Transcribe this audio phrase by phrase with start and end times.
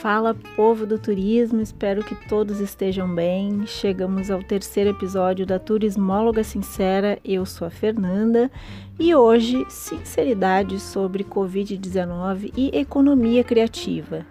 [0.00, 3.66] Fala povo do turismo, espero que todos estejam bem.
[3.66, 7.18] Chegamos ao terceiro episódio da Turismóloga Sincera.
[7.22, 8.50] Eu sou a Fernanda
[8.98, 14.24] e hoje, sinceridade sobre Covid-19 e economia criativa.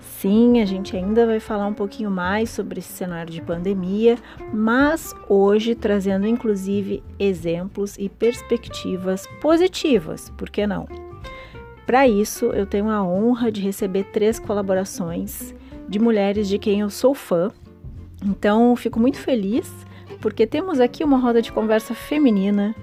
[0.00, 4.18] Sim, a gente ainda vai falar um pouquinho mais sobre esse cenário de pandemia,
[4.52, 11.01] mas hoje trazendo inclusive exemplos e perspectivas positivas, por que não?
[11.86, 15.54] Para isso, eu tenho a honra de receber três colaborações
[15.88, 17.50] de mulheres de quem eu sou fã.
[18.24, 19.70] Então, fico muito feliz
[20.20, 22.74] porque temos aqui uma roda de conversa feminina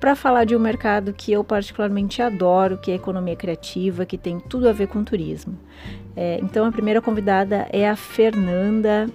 [0.00, 4.16] para falar de um mercado que eu particularmente adoro, que é a economia criativa, que
[4.16, 5.58] tem tudo a ver com turismo.
[6.16, 9.08] É, então, a primeira convidada é a Fernanda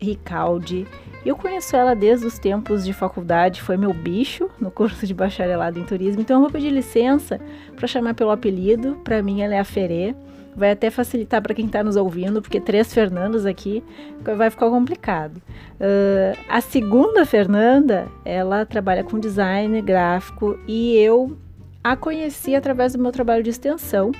[0.00, 0.86] Ricaldi.
[1.24, 5.78] Eu conheço ela desde os tempos de faculdade, foi meu bicho no curso de bacharelado
[5.78, 7.40] em turismo, então eu vou pedir licença
[7.74, 8.96] para chamar pelo apelido.
[9.02, 10.14] Para mim, ela é a Ferê.
[10.54, 13.84] Vai até facilitar para quem está nos ouvindo, porque três Fernandas aqui
[14.22, 15.36] vai ficar complicado.
[15.36, 21.36] Uh, a segunda Fernanda, ela trabalha com design gráfico e eu
[21.84, 24.12] a conheci através do meu trabalho de extensão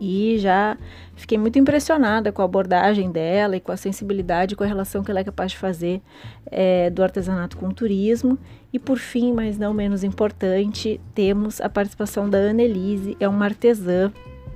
[0.00, 0.78] e já
[1.14, 5.10] fiquei muito impressionada com a abordagem dela e com a sensibilidade, com a relação que
[5.10, 6.00] ela é capaz de fazer
[6.46, 8.38] é, do artesanato com o turismo.
[8.72, 14.10] E por fim, mas não menos importante, temos a participação da Annelise, é uma artesã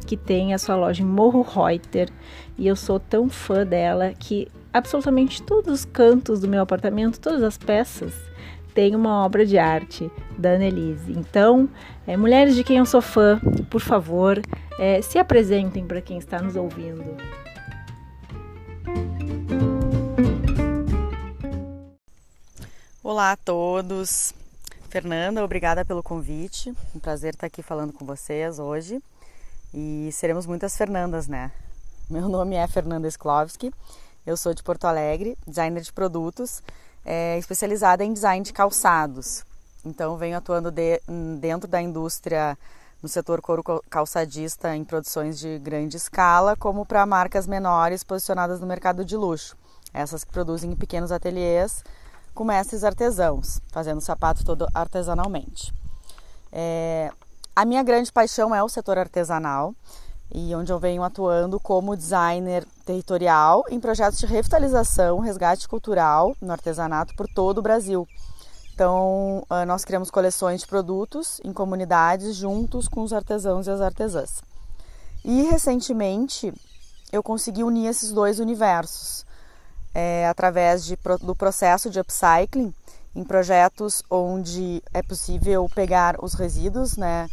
[0.06, 2.08] que tem a sua loja em Morro Reuter
[2.56, 7.42] e eu sou tão fã dela que absolutamente todos os cantos do meu apartamento, todas
[7.42, 8.14] as peças,
[8.74, 11.12] tem uma obra de arte da Annelise.
[11.12, 11.68] Então,
[12.06, 14.40] é, mulheres de quem eu sou fã, por favor,
[14.78, 17.16] é, se apresentem para quem está nos ouvindo.
[23.02, 24.34] Olá a todos.
[24.88, 26.72] Fernanda, obrigada pelo convite.
[26.94, 29.02] Um prazer estar aqui falando com vocês hoje.
[29.72, 31.50] E seremos muitas Fernandas, né?
[32.08, 33.72] Meu nome é Fernanda Sklovski.
[34.26, 36.62] Eu sou de Porto Alegre, designer de produtos,
[37.04, 39.44] é, especializada em design de calçados.
[39.84, 41.00] Então, venho atuando de,
[41.38, 42.56] dentro da indústria
[43.02, 48.66] no setor couro calçadista em produções de grande escala, como para marcas menores posicionadas no
[48.66, 49.54] mercado de luxo.
[49.92, 51.84] Essas que produzem em pequenos ateliês
[52.34, 55.72] com mestres artesãos, fazendo sapato todo artesanalmente.
[56.50, 57.12] É,
[57.54, 59.74] a minha grande paixão é o setor artesanal
[60.32, 66.52] e onde eu venho atuando como designer territorial em projetos de revitalização, resgate cultural no
[66.52, 68.08] artesanato por todo o Brasil.
[68.74, 73.80] Então, ah, nós criamos coleções de produtos em comunidades juntos com os artesãos e as
[73.80, 74.42] artesãs.
[75.24, 76.52] E recentemente
[77.12, 79.24] eu consegui unir esses dois universos
[79.94, 82.74] é, através de, do processo de upcycling
[83.14, 87.28] em projetos onde é possível pegar os resíduos né,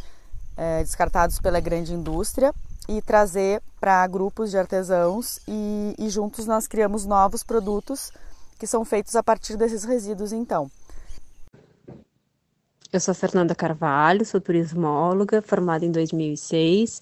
[0.56, 2.54] é, descartados pela grande indústria
[2.88, 8.12] e trazer para grupos de artesãos e, e juntos nós criamos novos produtos
[8.60, 10.70] que são feitos a partir desses resíduos então.
[12.92, 17.00] Eu sou Fernanda Carvalho, sou turismóloga, formada em 2006.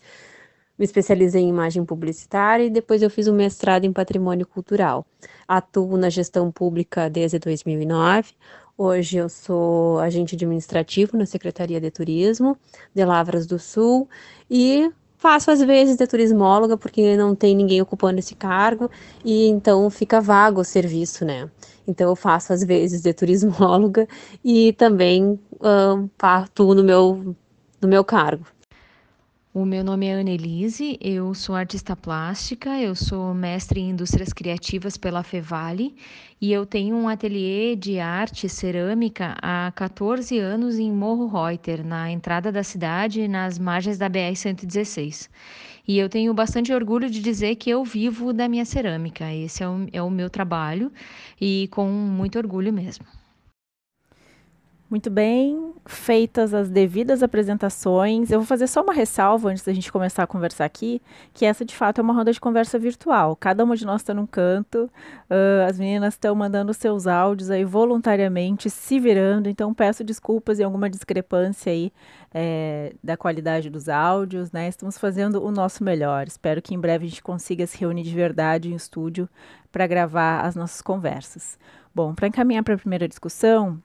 [0.78, 5.04] Me especializei em imagem publicitária e depois eu fiz um mestrado em patrimônio cultural.
[5.48, 8.34] Atuo na gestão pública desde 2009.
[8.78, 12.56] Hoje eu sou agente administrativo na Secretaria de Turismo
[12.94, 14.08] de Lavras do Sul
[14.48, 18.88] e faço às vezes de turismóloga porque não tem ninguém ocupando esse cargo
[19.24, 21.50] e então fica vago o serviço, né?
[21.90, 24.06] Então eu faço às vezes de turismóloga
[24.44, 27.36] e também uh, atuo no meu,
[27.82, 28.46] no meu cargo.
[29.52, 34.96] O meu nome é Annelise, eu sou artista plástica, eu sou mestre em indústrias criativas
[34.96, 35.96] pela Fevale
[36.40, 42.08] e eu tenho um ateliê de arte cerâmica há 14 anos em Morro Reuter, na
[42.12, 45.28] entrada da cidade, nas margens da BR-116.
[45.90, 49.68] E eu tenho bastante orgulho de dizer que eu vivo da minha cerâmica, esse é
[49.68, 50.92] o, é o meu trabalho
[51.40, 53.04] e com muito orgulho mesmo.
[54.90, 59.92] Muito bem, feitas as devidas apresentações, eu vou fazer só uma ressalva antes da gente
[59.92, 61.00] começar a conversar aqui,
[61.32, 63.36] que essa de fato é uma roda de conversa virtual.
[63.36, 64.90] Cada uma de nós está num canto,
[65.30, 70.64] uh, as meninas estão mandando seus áudios aí voluntariamente, se virando, então peço desculpas em
[70.64, 71.92] alguma discrepância aí
[72.34, 74.66] é, da qualidade dos áudios, né?
[74.66, 76.26] Estamos fazendo o nosso melhor.
[76.26, 79.28] Espero que em breve a gente consiga se reunir de verdade em estúdio
[79.70, 81.56] para gravar as nossas conversas.
[81.94, 83.80] Bom, para encaminhar para a primeira discussão,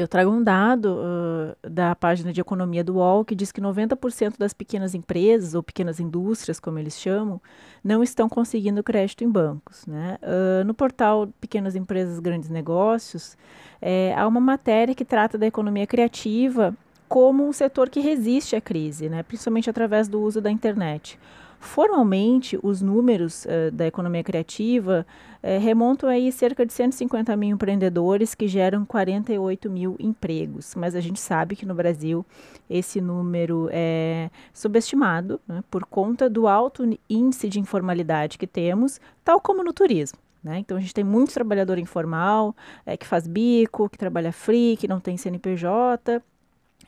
[0.00, 4.38] eu trago um dado uh, da página de economia do UOL que diz que 90%
[4.38, 7.40] das pequenas empresas, ou pequenas indústrias, como eles chamam,
[7.84, 9.84] não estão conseguindo crédito em bancos.
[9.86, 10.16] Né?
[10.22, 13.36] Uh, no portal Pequenas Empresas Grandes Negócios,
[13.80, 16.74] é, há uma matéria que trata da economia criativa
[17.08, 19.22] como um setor que resiste à crise, né?
[19.22, 21.18] principalmente através do uso da internet.
[21.60, 25.06] Formalmente, os números uh, da economia criativa
[25.42, 30.74] uh, remontam aí cerca de 150 mil empreendedores que geram 48 mil empregos.
[30.74, 32.24] Mas a gente sabe que no Brasil
[32.68, 39.38] esse número é subestimado né, por conta do alto índice de informalidade que temos, tal
[39.38, 40.18] como no turismo.
[40.42, 40.60] Né?
[40.60, 42.56] Então a gente tem muito trabalhador informal,
[42.86, 46.22] é, que faz bico, que trabalha free, que não tem CNPJ,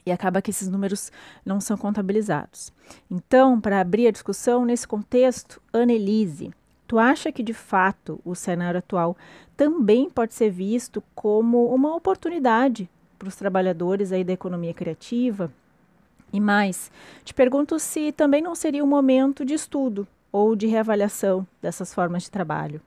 [0.05, 1.11] e acaba que esses números
[1.45, 2.73] não são contabilizados.
[3.11, 6.51] Então, para abrir a discussão nesse contexto, Annelise,
[6.87, 9.17] tu acha que de fato o cenário atual
[9.57, 12.89] também pode ser visto como uma oportunidade
[13.19, 15.53] para os trabalhadores aí da economia criativa?
[16.33, 16.91] E mais,
[17.25, 22.25] te pergunto se também não seria um momento de estudo ou de reavaliação dessas formas
[22.25, 22.81] de trabalho.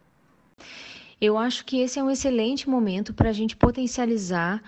[1.22, 4.62] Eu acho que esse é um excelente momento para a gente potencializar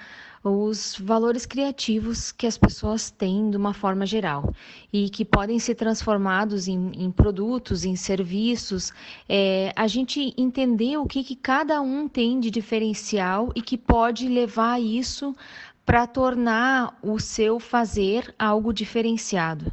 [0.49, 4.53] os valores criativos que as pessoas têm de uma forma geral
[4.91, 8.91] e que podem ser transformados em, em produtos, em serviços.
[9.27, 14.27] É, a gente entender o que, que cada um tem de diferencial e que pode
[14.27, 15.35] levar isso
[15.85, 19.71] para tornar o seu fazer algo diferenciado.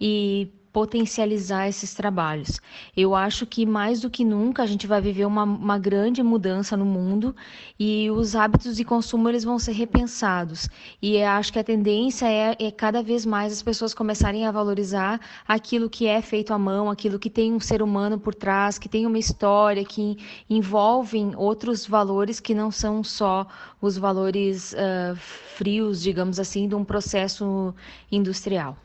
[0.00, 2.60] E potencializar esses trabalhos.
[2.96, 6.76] Eu acho que mais do que nunca a gente vai viver uma, uma grande mudança
[6.76, 7.34] no mundo
[7.78, 10.68] e os hábitos de consumo eles vão ser repensados.
[11.02, 15.20] E acho que a tendência é, é cada vez mais as pessoas começarem a valorizar
[15.46, 18.88] aquilo que é feito à mão, aquilo que tem um ser humano por trás, que
[18.88, 20.16] tem uma história, que
[20.48, 23.46] envolvem outros valores que não são só
[23.80, 25.16] os valores uh,
[25.56, 27.74] frios, digamos assim, de um processo
[28.10, 28.76] industrial.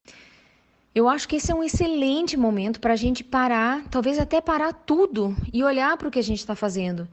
[0.96, 4.72] Eu acho que esse é um excelente momento para a gente parar, talvez até parar
[4.72, 7.06] tudo e olhar para o que a gente está fazendo.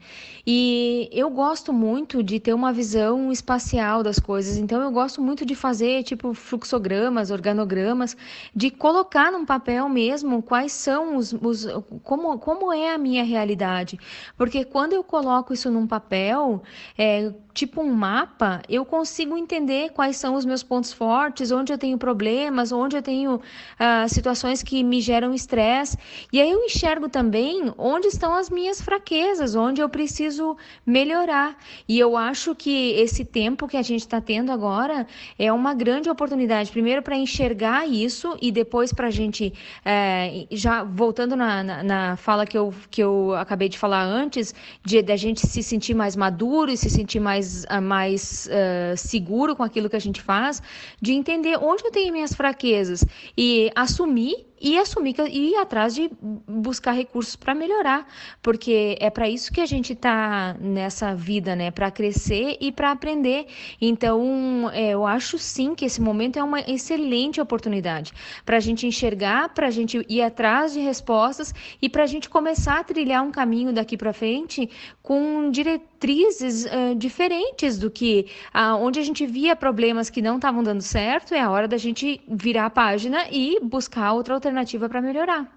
[0.47, 5.45] E eu gosto muito de ter uma visão espacial das coisas, então eu gosto muito
[5.45, 8.15] de fazer tipo fluxogramas, organogramas,
[8.55, 11.67] de colocar num papel mesmo quais são os, os
[12.03, 13.99] como, como é a minha realidade.
[14.37, 16.63] Porque quando eu coloco isso num papel,
[16.97, 21.77] é, tipo um mapa, eu consigo entender quais são os meus pontos fortes, onde eu
[21.77, 23.41] tenho problemas, onde eu tenho
[23.83, 25.97] uh, situações que me geram estresse.
[26.31, 31.57] E aí eu enxergo também onde estão as minhas fraquezas, onde eu preciso melhorar.
[31.87, 35.05] E eu acho que esse tempo que a gente está tendo agora
[35.37, 39.53] é uma grande oportunidade, primeiro para enxergar isso e depois para a gente,
[39.83, 44.55] é, já voltando na, na, na, fala que eu, que eu acabei de falar antes,
[44.83, 48.97] de da gente se sentir mais maduro e se sentir mais mais, ah, mais uh,
[48.97, 50.61] seguro com aquilo que a gente faz,
[51.01, 53.05] de entender onde eu tenho minhas fraquezas
[53.37, 56.09] e assumir e assumir e ir atrás de
[56.47, 58.07] buscar recursos para melhorar,
[58.41, 61.69] porque é para isso que a gente está nessa vida, né?
[61.69, 63.45] Para crescer e para aprender.
[63.81, 68.13] Então, é, eu acho sim que esse momento é uma excelente oportunidade
[68.45, 72.29] para a gente enxergar, para a gente ir atrás de respostas e para a gente
[72.29, 74.69] começar a trilhar um caminho daqui para frente
[75.01, 80.63] com diretrizes uh, diferentes do que uh, onde a gente via problemas que não estavam
[80.63, 84.87] dando certo, é a hora da gente virar a página e buscar outra alternativa alternativa
[84.87, 85.51] para melhorar.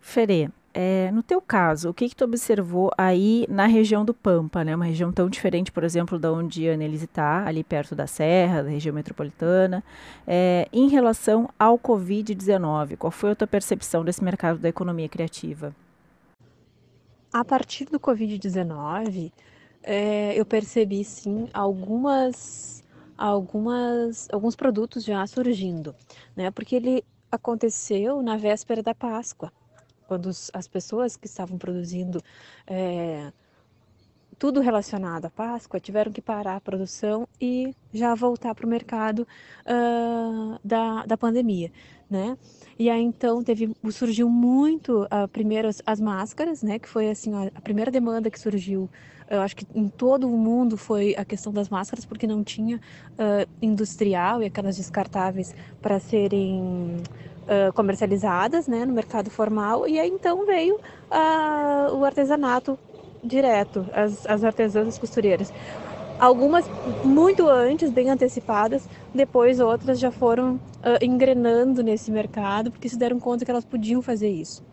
[0.00, 4.64] Ferê, é, no teu caso, o que, que tu observou aí na região do Pampa,
[4.64, 4.74] né?
[4.74, 8.62] Uma região tão diferente, por exemplo, da onde a Annelise está, ali perto da Serra,
[8.62, 9.84] da região metropolitana,
[10.26, 12.96] é, em relação ao Covid-19.
[12.96, 15.74] Qual foi a tua percepção desse mercado da economia criativa?
[17.32, 19.30] A partir do Covid-19,
[19.82, 22.82] é, eu percebi sim algumas,
[23.16, 25.94] algumas, alguns produtos já surgindo,
[26.34, 26.50] né?
[26.50, 29.52] Porque ele aconteceu na véspera da Páscoa,
[30.06, 32.22] quando as pessoas que estavam produzindo
[32.66, 33.32] é,
[34.38, 39.26] tudo relacionado à Páscoa tiveram que parar a produção e já voltar para o mercado
[39.66, 41.72] uh, da, da pandemia,
[42.08, 42.38] né?
[42.78, 46.78] E aí então teve surgiu muito uh, primeiro as, as, máscaras, né?
[46.78, 48.88] Que foi assim a, a primeira demanda que surgiu
[49.30, 52.76] eu acho que em todo o mundo foi a questão das máscaras, porque não tinha
[52.76, 56.96] uh, industrial e aquelas descartáveis para serem
[57.42, 59.86] uh, comercializadas né, no mercado formal.
[59.86, 62.78] E aí então veio uh, o artesanato
[63.22, 65.52] direto, as, as artesãs, as costureiras.
[66.18, 66.64] Algumas
[67.04, 70.58] muito antes, bem antecipadas, depois outras já foram
[71.00, 74.64] engrenando nesse mercado, porque se deram conta que elas podiam fazer isso.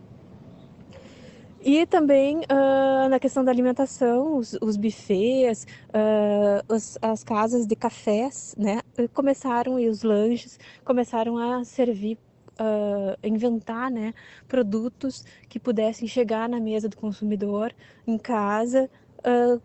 [1.67, 7.75] E também uh, na questão da alimentação, os, os buffets, uh, os, as casas de
[7.75, 8.81] cafés, né,
[9.15, 12.19] começaram e os lanches começaram a servir,
[12.59, 14.13] uh, inventar, né,
[14.47, 17.73] produtos que pudessem chegar na mesa do consumidor
[18.05, 18.87] em casa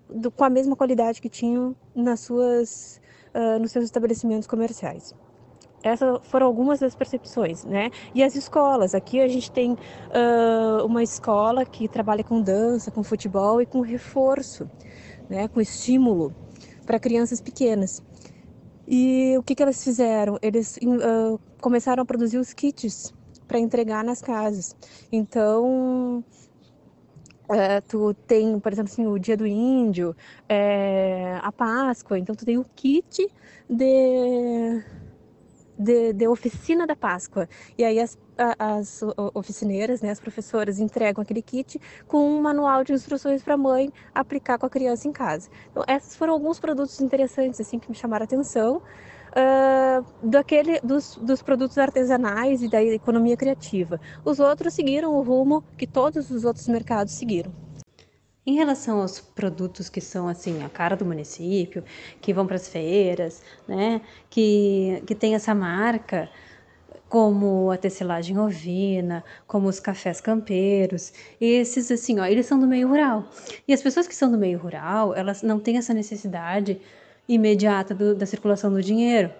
[0.09, 2.99] do, com a mesma qualidade que tinham nas suas,
[3.61, 5.15] nos seus estabelecimentos comerciais.
[5.83, 7.91] Essas foram algumas das percepções, né?
[8.15, 8.95] E as escolas.
[8.95, 13.81] Aqui a gente tem uh, uma escola que trabalha com dança, com futebol e com
[13.81, 14.69] reforço,
[15.29, 15.49] né?
[15.49, 16.35] Com estímulo
[16.85, 18.03] para crianças pequenas.
[18.87, 20.39] E o que, que elas fizeram?
[20.43, 23.15] Eles uh, começaram a produzir os kits
[23.47, 24.77] para entregar nas casas.
[25.11, 26.25] Então,
[27.49, 30.15] é, tu tem, por exemplo, assim, o dia do índio,
[30.49, 33.29] é, a Páscoa, então tu tem o kit
[33.69, 34.83] de
[35.81, 37.49] de, de, oficina da Páscoa.
[37.77, 38.19] E aí as,
[38.59, 39.01] as
[39.35, 43.91] oficineiras, né, as professoras entregam aquele kit com um manual de instruções para a mãe
[44.15, 45.49] aplicar com a criança em casa.
[45.71, 48.83] Então, esses foram alguns produtos interessantes assim que me chamaram a atenção.
[49.31, 54.01] Uh, daquele, dos, dos produtos artesanais e da economia criativa.
[54.25, 57.53] Os outros seguiram o rumo que todos os outros mercados seguiram.
[58.47, 61.85] Em relação aos produtos que são assim a cara do município,
[62.21, 66.29] que vão para as feiras, né, que, que tem essa marca,
[67.09, 72.89] como a tecelagem ovina, como os cafés campeiros, esses assim, ó, eles são do meio
[72.89, 73.29] rural.
[73.67, 76.81] E as pessoas que são do meio rural, elas não têm essa necessidade
[77.29, 79.31] imediata do, da circulação do dinheiro.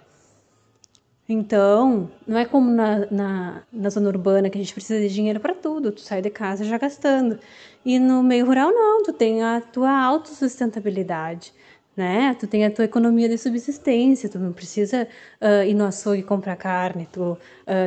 [1.27, 5.39] Então, não é como na, na, na, zona urbana que a gente precisa de dinheiro
[5.39, 7.39] para tudo, tu sai de casa já gastando.
[7.85, 11.53] E no meio rural, não, tu tem a tua autossustentabilidade,
[11.95, 12.35] né?
[12.39, 15.07] Tu tem a tua economia de subsistência, tu não precisa
[15.41, 17.37] uh, ir no açougue comprar carne, tu uh,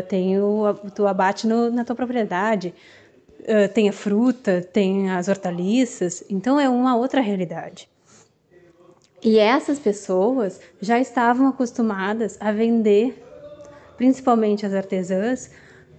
[0.09, 2.75] tem o, tu abate no, na tua propriedade,
[3.41, 7.88] uh, tem a fruta, tem as hortaliças, então é uma outra realidade.
[9.23, 13.24] E essas pessoas já estavam acostumadas a vender
[13.97, 15.51] principalmente as artesãs,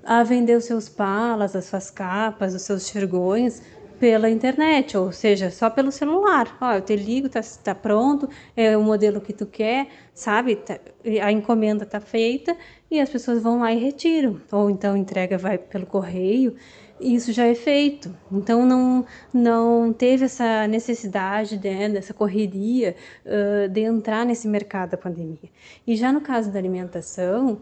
[0.04, 3.62] a vender os seus palas, as suas capas, os seus xergões
[4.00, 6.58] pela internet, ou seja, só pelo celular.
[6.62, 10.58] Ó, eu te ligo, tá, tá pronto, é o modelo que tu quer, sabe?
[10.58, 10.80] Tá,
[11.24, 12.56] a encomenda tá feita
[12.92, 14.40] e as pessoas vão lá e retiram.
[14.52, 16.56] Ou então entrega vai pelo correio,
[17.00, 18.16] isso já é feito.
[18.32, 24.98] Então não não teve essa necessidade né, dessa correria uh, de entrar nesse mercado da
[24.98, 25.50] pandemia.
[25.86, 27.60] E já no caso da alimentação,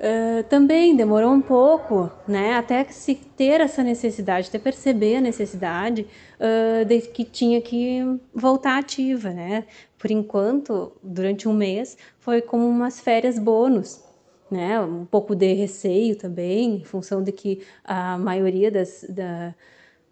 [0.00, 6.06] Uh, também demorou um pouco, né, até se ter essa necessidade, até perceber a necessidade
[6.40, 8.00] uh, de que tinha que
[8.34, 9.64] voltar ativa, né.
[9.98, 14.02] Por enquanto, durante um mês, foi como umas férias bônus,
[14.50, 19.54] né, um pouco de receio também, em função de que a maioria das, da,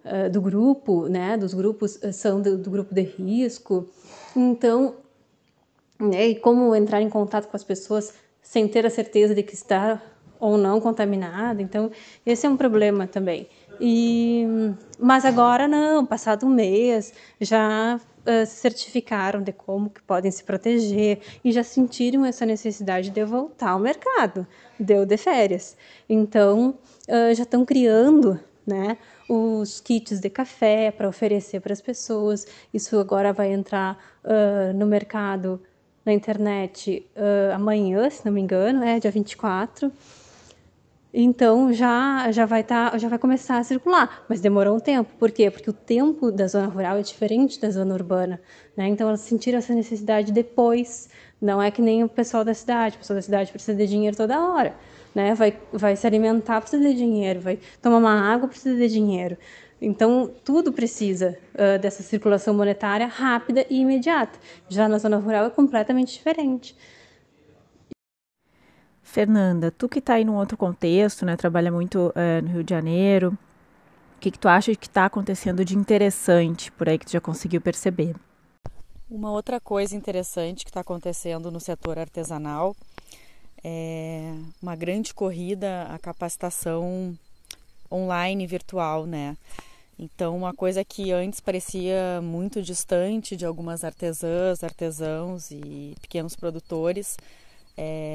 [0.05, 3.89] uh, do grupo, né, dos grupos são do, do grupo de risco,
[4.37, 4.95] então,
[5.99, 9.55] né, e como entrar em contato com as pessoas sem ter a certeza de que
[9.55, 10.01] está
[10.41, 11.61] ou não contaminado.
[11.61, 11.91] Então,
[12.25, 13.49] esse é um problema também.
[13.81, 14.47] E,
[14.99, 20.45] mas agora não, passado um mês, já uh, se certificaram de como que podem se
[20.45, 24.47] proteger e já sentiram essa necessidade de voltar ao mercado,
[24.79, 25.77] deu de férias.
[26.09, 32.47] Então, uh, já estão criando né, os kits de café para oferecer para as pessoas.
[32.73, 35.61] Isso agora vai entrar uh, no mercado
[36.05, 37.07] na internet
[37.55, 39.93] amanhã, se não me engano, é dia 24.
[41.13, 45.11] Então já já vai tá, já vai começar a circular, mas demorou um tempo.
[45.19, 45.51] Por quê?
[45.51, 48.41] Porque o tempo da zona rural é diferente da zona urbana,
[48.77, 48.89] né?
[48.89, 51.09] Então elas sentiram essa necessidade depois.
[51.41, 52.97] Não é que nem o pessoal da cidade.
[52.97, 54.75] O pessoal da cidade precisa de dinheiro toda hora,
[55.15, 55.35] né?
[55.35, 59.37] Vai vai se alimentar, precisa de dinheiro, vai tomar uma água, precisa de dinheiro.
[59.81, 64.39] Então, tudo precisa uh, dessa circulação monetária rápida e imediata.
[64.69, 66.77] Já na zona rural é completamente diferente.
[69.09, 72.75] Fernanda, tu que está aí num outro contexto, né, trabalha muito uh, no Rio de
[72.75, 73.39] Janeiro,
[74.17, 77.21] o que, que tu acha que está acontecendo de interessante por aí que tu já
[77.21, 78.15] conseguiu perceber?
[79.11, 82.77] Uma outra coisa interessante que está acontecendo no setor artesanal
[83.65, 87.17] é uma grande corrida à capacitação
[87.91, 89.39] online virtual, né?
[89.99, 97.17] Então, uma coisa que antes parecia muito distante de algumas artesãs, artesãos e pequenos produtores,
[97.77, 98.13] é,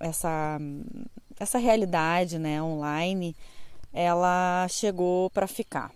[0.00, 0.58] essa,
[1.38, 3.36] essa realidade né, online,
[3.92, 5.90] ela chegou para ficar.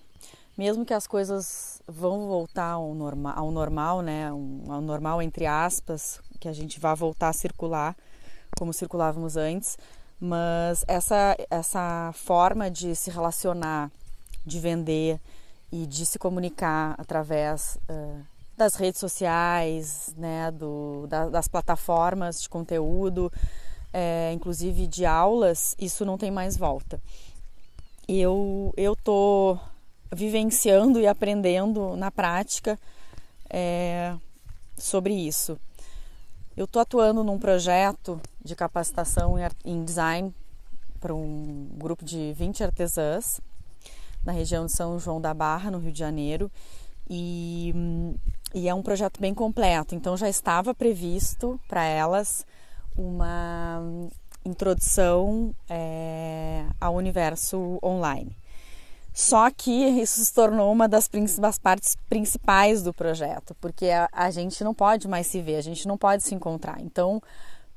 [0.56, 6.20] Mesmo que as coisas vão voltar ao, norma, ao normal, né, ao normal entre aspas,
[6.38, 7.96] que a gente vá voltar a circular
[8.58, 9.78] como circulávamos antes,
[10.20, 13.90] mas essa, essa forma de se relacionar
[14.44, 15.20] de vender
[15.70, 18.20] e de se comunicar através uh,
[18.56, 23.32] das redes sociais, né, do, da, das plataformas de conteúdo,
[23.92, 27.00] é, inclusive de aulas, isso não tem mais volta.
[28.08, 29.58] Eu eu tô
[30.12, 32.78] vivenciando e aprendendo na prática
[33.48, 34.14] é,
[34.76, 35.58] sobre isso.
[36.56, 40.34] Eu estou atuando num projeto de capacitação em design
[41.00, 43.40] para um grupo de 20 artesãs
[44.24, 46.50] na região de São João da Barra, no Rio de Janeiro.
[47.08, 47.74] E,
[48.54, 52.46] e é um projeto bem completo, então já estava previsto para elas
[52.96, 53.82] uma
[54.44, 58.36] introdução é, ao universo online.
[59.12, 61.08] Só que isso se tornou uma das,
[61.38, 65.60] das partes principais do projeto, porque a, a, gente não pode mais se ver, a
[65.60, 66.80] gente não pode se encontrar.
[66.80, 67.22] Então,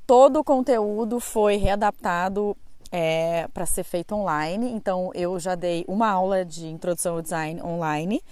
[0.07, 2.55] todo o conteúdo foi readaptado
[2.89, 4.71] é, para ser feito online.
[4.71, 8.23] Então, eu já dei uma aula de introdução ao design online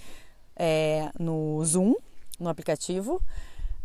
[0.55, 1.95] é, no Zoom,
[2.39, 3.21] no aplicativo.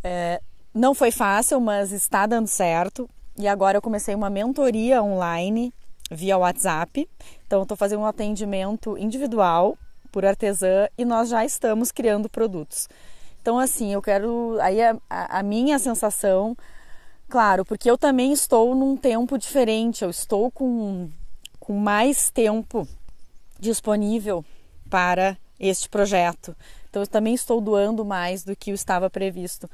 [0.04, 0.40] É,
[0.74, 3.08] não foi fácil, mas está dando certo.
[3.36, 5.72] E agora eu comecei uma mentoria online
[6.10, 7.08] via WhatsApp.
[7.46, 9.76] Então, estou fazendo um atendimento individual
[10.10, 12.88] por artesã e nós já estamos criando produtos.
[13.40, 14.58] Então, assim, eu quero.
[14.60, 16.56] Aí a, a, minha sensação,
[17.28, 21.08] claro, porque eu também estou num tempo diferente, eu estou com,
[21.58, 22.86] com mais tempo
[23.58, 24.44] disponível
[24.90, 26.56] para este projeto.
[26.90, 29.68] Então, eu também estou doando mais do que estava previsto.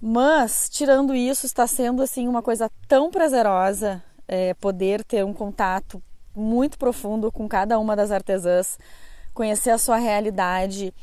[0.00, 6.00] Mas, tirando isso, está sendo assim uma coisa tão prazerosa é, poder ter um contato
[6.34, 8.78] muito profundo com cada uma das artesãs,
[9.34, 10.94] conhecer a sua realidade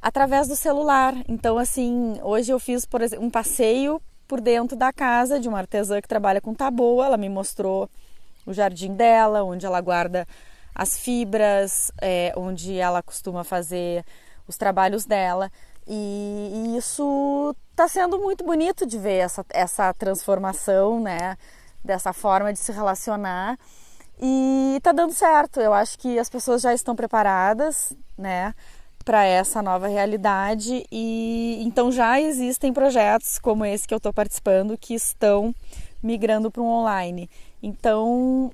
[0.00, 1.14] através do celular.
[1.26, 5.58] Então, assim, hoje eu fiz, por exemplo, um passeio por dentro da casa de uma
[5.58, 7.06] artesã que trabalha com taboa.
[7.06, 7.90] Ela me mostrou
[8.46, 10.26] o jardim dela, onde ela guarda
[10.72, 14.04] as fibras, é, onde ela costuma fazer
[14.46, 15.50] os trabalhos dela.
[15.88, 21.36] E, e isso está sendo muito bonito de ver essa, essa transformação, né?
[21.86, 23.56] dessa forma de se relacionar
[24.20, 25.60] e tá dando certo.
[25.60, 28.52] Eu acho que as pessoas já estão preparadas, né,
[29.04, 34.76] para essa nova realidade e então já existem projetos como esse que eu estou participando
[34.76, 35.54] que estão
[36.02, 37.30] migrando para um online.
[37.62, 38.50] Então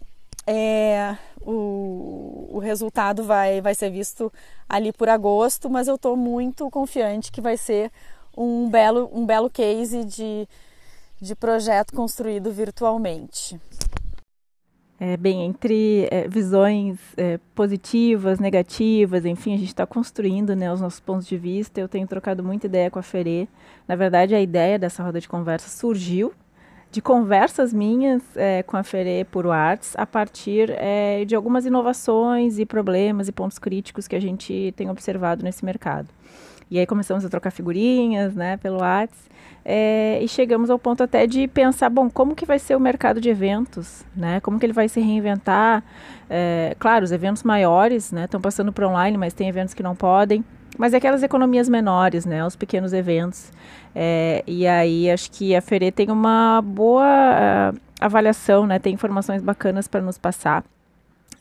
[0.46, 4.30] é, o, o resultado vai, vai ser visto
[4.68, 7.90] ali por agosto, mas eu estou muito confiante que vai ser
[8.36, 10.48] um belo, um belo case de
[11.22, 13.58] de projeto construído virtualmente.
[14.98, 20.80] É, bem, entre é, visões é, positivas, negativas, enfim, a gente está construindo né, os
[20.80, 21.80] nossos pontos de vista.
[21.80, 23.46] Eu tenho trocado muita ideia com a Ferê.
[23.86, 26.32] Na verdade, a ideia dessa roda de conversa surgiu
[26.90, 32.58] de conversas minhas é, com a Ferê por Arts a partir é, de algumas inovações
[32.58, 36.08] e problemas e pontos críticos que a gente tem observado nesse mercado.
[36.72, 39.28] E aí começamos a trocar figurinhas, né, pelo Whats.
[39.62, 43.20] É, e chegamos ao ponto até de pensar, bom, como que vai ser o mercado
[43.20, 44.40] de eventos, né?
[44.40, 45.84] Como que ele vai se reinventar?
[46.30, 49.94] É, claro, os eventos maiores, né, estão passando para online, mas tem eventos que não
[49.94, 50.42] podem.
[50.78, 53.52] Mas é aquelas economias menores, né, os pequenos eventos.
[53.94, 57.04] É, e aí acho que a Ferê tem uma boa
[57.74, 58.78] uh, avaliação, né?
[58.78, 60.64] Tem informações bacanas para nos passar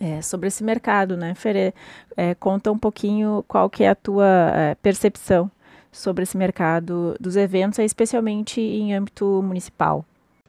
[0.01, 1.73] é, sobre esse mercado, né, Ferê?
[2.17, 5.49] É, conta um pouquinho qual que é a tua é, percepção
[5.91, 10.03] sobre esse mercado dos eventos, especialmente em âmbito municipal.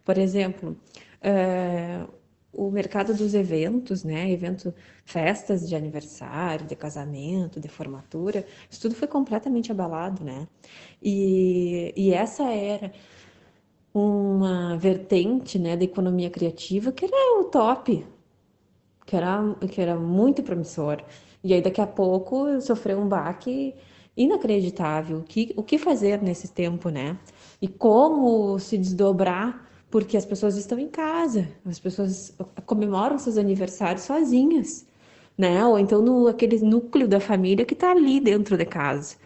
[0.05, 0.75] Por exemplo,
[1.21, 2.01] é,
[2.51, 4.73] o mercado dos eventos, né, evento,
[5.05, 10.49] festas de aniversário, de casamento, de formatura, isso tudo foi completamente abalado, né?
[11.03, 12.91] E, e essa era
[13.93, 18.03] uma vertente, né, da economia criativa que era o top,
[19.13, 21.03] que era, que era muito promissor.
[21.45, 23.75] E aí, daqui a pouco, sofreu um baque
[24.17, 25.19] inacreditável.
[25.19, 27.19] O que, o que fazer nesse tempo, né?
[27.61, 34.05] E como se desdobrar, porque as pessoas estão em casa, as pessoas comemoram seus aniversários
[34.05, 34.87] sozinhas,
[35.37, 35.63] né?
[35.63, 39.17] Ou então no aquele núcleo da família que está ali dentro de casa.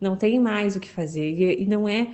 [0.00, 1.30] Não tem mais o que fazer.
[1.30, 2.08] E, e não é.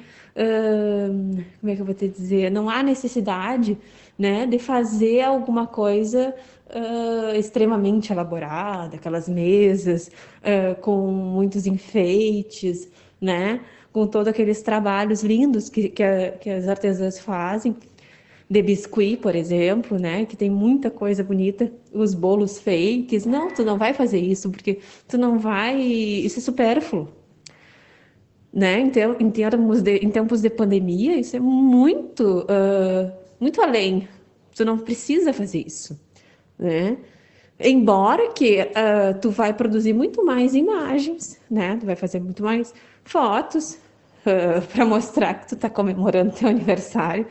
[1.60, 2.50] Como é que eu vou te dizer?
[2.50, 3.78] Não há necessidade
[4.20, 6.34] né, de fazer alguma coisa
[6.68, 10.10] uh, extremamente elaborada, aquelas mesas
[10.42, 12.86] uh, com muitos enfeites,
[13.18, 17.74] né, com todos aqueles trabalhos lindos que, que, a, que as artesãs fazem,
[18.50, 23.64] de biscuit, por exemplo, né, que tem muita coisa bonita, os bolos fakes, não, tu
[23.64, 27.08] não vai fazer isso, porque tu não vai, isso é supérfluo,
[28.52, 32.40] né, em, termos de, em tempos de pandemia, isso é muito...
[32.40, 34.08] Uh, muito além.
[34.54, 35.98] Tu não precisa fazer isso,
[36.58, 36.98] né?
[37.58, 41.76] Embora que uh, tu vai produzir muito mais imagens, né?
[41.78, 42.74] Tu vai fazer muito mais
[43.04, 43.74] fotos
[44.24, 47.26] uh, ah, para mostrar que tu está comemorando teu aniversário,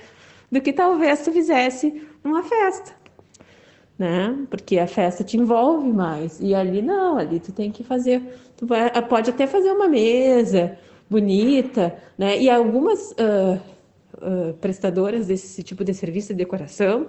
[0.52, 2.92] do que talvez tu fizesse uma festa,
[3.98, 4.36] né?
[4.50, 8.22] Porque a festa te envolve mais e ali não, ali tu tem que fazer,
[8.56, 10.78] tu vai, pode até fazer uma mesa
[11.10, 12.40] bonita, né?
[12.40, 13.60] E algumas uh,
[14.60, 17.08] prestadoras desse tipo de serviço de decoração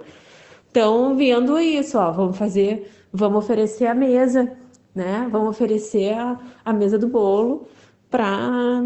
[0.67, 4.57] estão vendo isso, ó, vamos fazer, vamos oferecer a mesa,
[4.95, 5.27] né?
[5.29, 7.67] Vamos oferecer a, a mesa do bolo
[8.09, 8.81] para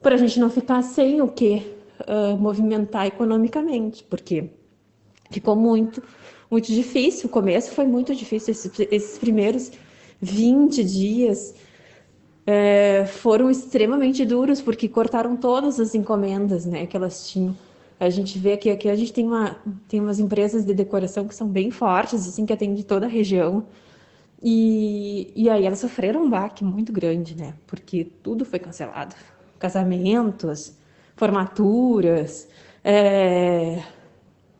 [0.00, 1.66] para a gente não ficar sem o que
[2.02, 4.50] uh, movimentar economicamente, porque
[5.30, 6.02] ficou muito
[6.50, 7.28] muito difícil.
[7.28, 9.72] O começo foi muito difícil esses, esses primeiros
[10.20, 11.54] 20 dias
[12.46, 17.56] é, foram extremamente duros porque cortaram todas as encomendas né, que elas tinham.
[17.98, 19.56] A gente vê que aqui a gente tem, uma,
[19.88, 23.66] tem umas empresas de decoração que são bem fortes, assim, que atendem toda a região.
[24.42, 27.54] E, e aí elas sofreram um baque muito grande, né?
[27.66, 29.16] Porque tudo foi cancelado.
[29.58, 30.76] Casamentos,
[31.16, 32.46] formaturas,
[32.84, 33.82] é,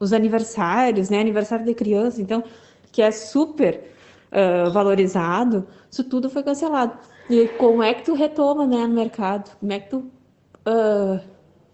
[0.01, 1.21] os aniversários, né?
[1.21, 2.43] Aniversário de criança, então,
[2.91, 3.93] que é super
[4.33, 6.99] uh, valorizado, isso tudo foi cancelado.
[7.29, 9.57] E como é que tu retoma, né, no mercado?
[9.59, 11.21] Como é que tu uh,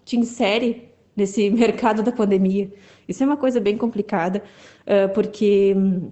[0.03, 2.71] te insere nesse mercado da pandemia?
[3.07, 4.43] Isso é uma coisa bem complicada,
[4.81, 6.11] uh, porque um,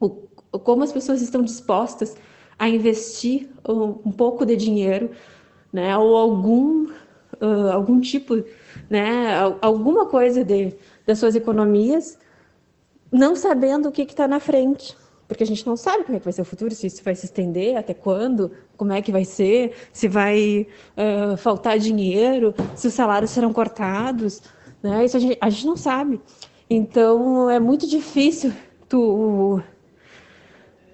[0.00, 0.08] o,
[0.58, 2.16] como as pessoas estão dispostas
[2.58, 5.10] a investir um, um pouco de dinheiro,
[5.72, 6.90] né, ou algum
[7.40, 8.42] uh, algum tipo,
[8.88, 10.74] né, alguma coisa de,
[11.06, 12.18] das suas economias,
[13.12, 14.96] não sabendo o que está na frente
[15.30, 17.14] porque a gente não sabe como é que vai ser o futuro, se isso vai
[17.14, 20.66] se estender, até quando, como é que vai ser, se vai
[20.96, 24.42] uh, faltar dinheiro, se os salários serão cortados,
[24.82, 25.04] né?
[25.04, 26.20] Isso a gente, a gente não sabe.
[26.68, 28.52] Então é muito difícil
[28.88, 29.62] tu,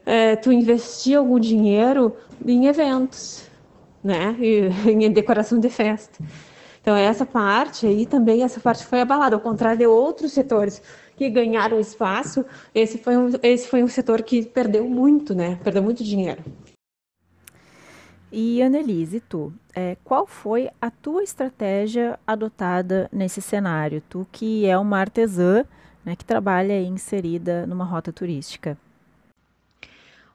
[0.05, 2.15] é, tu investir algum dinheiro
[2.47, 3.43] em eventos,
[4.05, 4.37] né?
[4.39, 4.69] E,
[5.03, 6.23] em decoração de festa.
[6.83, 10.83] Então essa parte aí também, essa parte foi abalada, ao contrário de outros setores
[11.17, 15.59] que ganharam espaço, esse foi um, esse foi um setor que perdeu muito, né?
[15.65, 16.43] Perdeu muito dinheiro.
[18.31, 24.03] E Annelise, tu, é, qual foi a tua estratégia adotada nesse cenário?
[24.09, 25.65] Tu que é uma artesã,
[26.05, 28.77] né, que trabalha inserida numa rota turística.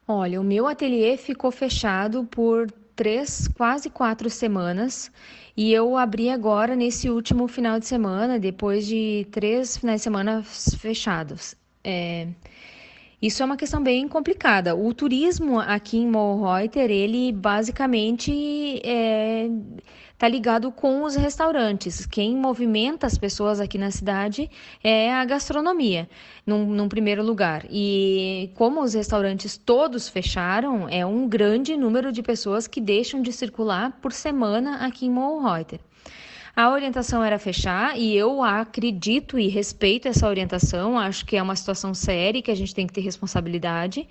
[0.06, 5.10] Olha, o meu ateliê ficou fechado por três, quase quatro semanas.
[5.56, 10.42] E eu abri agora nesse último final de semana, depois de três finais de semana
[10.42, 11.54] fechados.
[11.84, 12.28] É,
[13.20, 14.74] isso é uma questão bem complicada.
[14.74, 19.48] O turismo aqui em Moorreuter, ele basicamente é,
[20.22, 22.06] está ligado com os restaurantes.
[22.06, 24.48] Quem movimenta as pessoas aqui na cidade
[24.80, 26.08] é a gastronomia,
[26.46, 27.66] num, num, primeiro lugar.
[27.68, 33.32] E como os restaurantes todos fecharam, é um grande número de pessoas que deixam de
[33.32, 35.80] circular por semana aqui em Moorreuter.
[36.54, 40.98] A orientação era fechar e eu acredito e respeito essa orientação.
[40.98, 44.06] Acho que é uma situação séria que a gente tem que ter responsabilidade.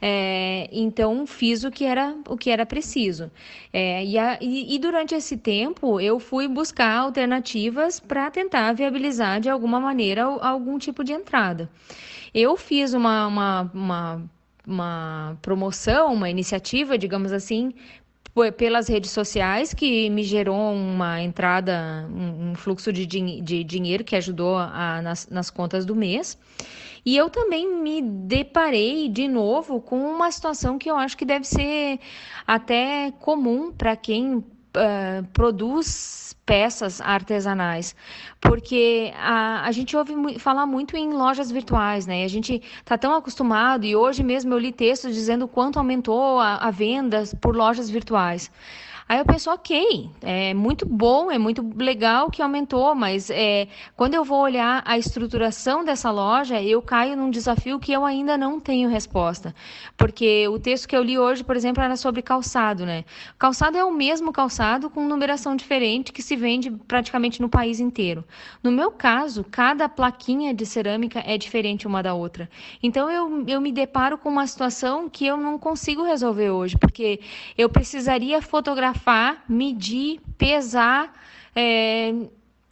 [0.00, 3.30] É, então fiz o que era o que era preciso.
[3.72, 9.40] É, e, a, e, e, durante esse tempo eu fui buscar alternativas para tentar viabilizar
[9.40, 11.68] de alguma maneira algum tipo de entrada.
[12.32, 14.30] Eu fiz uma, uma, uma
[14.66, 17.72] uma promoção, uma iniciativa, digamos assim,
[18.56, 24.56] pelas redes sociais, que me gerou uma entrada, um, fluxo de, de dinheiro que ajudou
[24.56, 26.38] a, nas, nas contas do mês.
[27.04, 31.46] E eu também me deparei de novo com uma situação que eu acho que deve
[31.46, 31.98] ser
[32.46, 34.44] até comum para quem
[34.76, 37.94] uh, produz peças artesanais,
[38.40, 42.24] porque a, a gente ouve falar muito em lojas virtuais, né?
[42.24, 46.56] A gente está tão acostumado, e hoje mesmo eu li textos dizendo quanto aumentou a,
[46.56, 48.50] a venda por lojas virtuais.
[49.10, 54.14] Aí eu penso, ok, é muito bom, é muito legal que aumentou, mas é, quando
[54.14, 58.60] eu vou olhar a estruturação dessa loja, eu caio num desafio que eu ainda não
[58.60, 59.52] tenho resposta.
[59.96, 63.04] Porque o texto que eu li hoje, por exemplo, era sobre calçado, né?
[63.36, 68.24] Calçado é o mesmo calçado com numeração diferente que se vende praticamente no país inteiro.
[68.62, 72.48] No meu caso, cada plaquinha de cerâmica é diferente uma da outra.
[72.80, 77.18] Então eu, eu me deparo com uma situação que eu não consigo resolver hoje, porque
[77.58, 81.12] eu precisaria fotografar fotografar, medir, pesar,
[81.54, 82.12] é,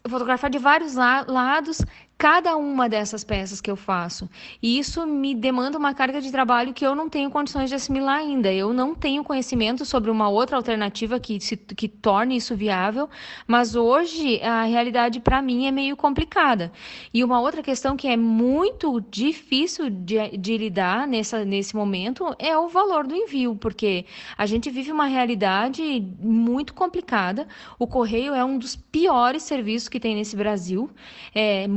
[0.09, 1.81] fotografar de vários la lados
[2.19, 4.29] cada uma dessas peças que eu faço.
[4.61, 8.19] E isso me demanda uma carga de trabalho que eu não tenho condições de assimilar
[8.19, 8.53] ainda.
[8.53, 13.09] Eu não tenho conhecimento sobre uma outra alternativa que, se, que torne isso viável,
[13.47, 16.73] mas hoje a realidade para mim é meio complicada.
[17.15, 22.59] E uma outra questão que é muito difícil de, de lidar nessa, nesse momento é
[22.59, 24.05] o valor do envio, porque
[24.37, 25.83] a gente vive uma realidade
[26.19, 27.47] muito complicada.
[27.79, 30.91] O correio é um dos piores serviços que tem nesse Brasil.
[31.33, 31.69] É,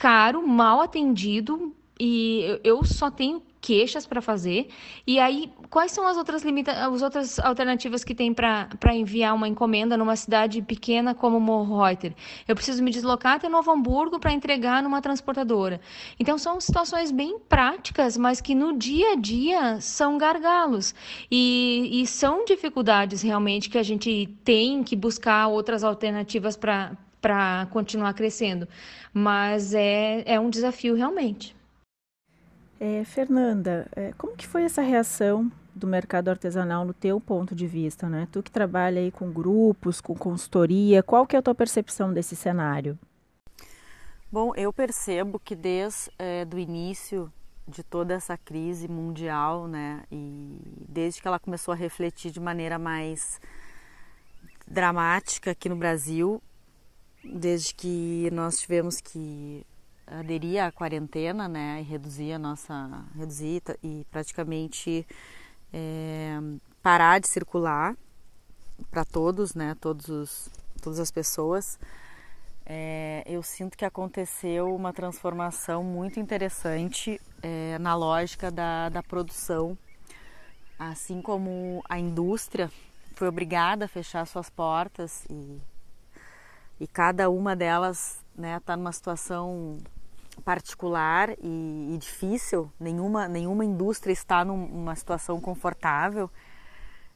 [0.00, 4.70] caro, mal atendido e eu só tenho queixas para fazer.
[5.06, 9.46] E aí, quais são as outras limita as outras alternativas que tem para enviar uma
[9.46, 12.14] encomenda numa cidade pequena como Morreuter?
[12.48, 15.78] Eu preciso me deslocar até Novo Hamburgo para entregar numa transportadora.
[16.18, 20.94] Então são situações bem práticas, mas que no dia a dia são gargalos
[21.30, 27.66] e, e são dificuldades realmente que a gente tem que buscar outras alternativas para para
[27.70, 28.66] continuar crescendo,
[29.12, 31.54] mas é, é um desafio realmente.
[32.78, 37.66] É, Fernanda, é, como que foi essa reação do mercado artesanal no teu ponto de
[37.66, 38.26] vista, né?
[38.32, 42.34] Tu que trabalha aí com grupos, com consultoria, qual que é a tua percepção desse
[42.34, 42.98] cenário?
[44.32, 47.32] Bom, eu percebo que desde é, do início
[47.66, 52.78] de toda essa crise mundial, né, e desde que ela começou a refletir de maneira
[52.78, 53.40] mais
[54.66, 56.42] dramática aqui no Brasil,
[57.24, 59.66] desde que nós tivemos que
[60.06, 65.06] aderir à quarentena, né, e reduzir a nossa, reduzir e praticamente
[65.72, 66.38] é,
[66.82, 67.96] parar de circular
[68.90, 70.50] para todos, né, todos os,
[70.82, 71.78] todas as pessoas.
[72.66, 79.76] É, eu sinto que aconteceu uma transformação muito interessante é, na lógica da, da produção,
[80.78, 82.70] assim como a indústria
[83.14, 85.60] foi obrigada a fechar suas portas e,
[86.80, 89.76] e cada uma delas está né, tá numa situação
[90.40, 96.30] particular e, e, difícil, nenhuma, nenhuma indústria está numa situação confortável.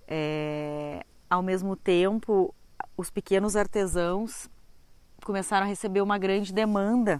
[0.06, 2.54] É, ao mesmo tempo,
[2.96, 4.50] os pequenos artesãos
[5.24, 7.18] começaram a receber uma grande demanda,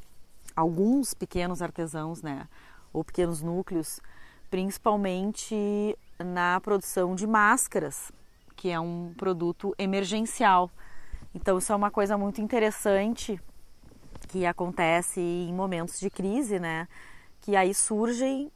[0.54, 2.46] alguns pequenos artesãos, né,
[2.92, 3.98] ou pequenos núcleos,
[4.50, 8.12] principalmente na produção de máscaras,
[8.54, 10.70] que é um produto emergencial.
[11.34, 13.40] Então, isso é uma coisa muito interessante
[14.28, 16.88] que acontece em momentos de crise, né?
[17.40, 18.50] Que aí surgem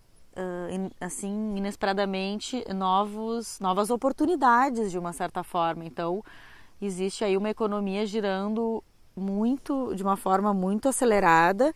[1.00, 5.84] assim inesperadamente novos novas oportunidades de uma certa forma.
[5.84, 6.22] Então
[6.80, 8.82] existe aí uma economia girando
[9.16, 11.74] muito de uma forma muito acelerada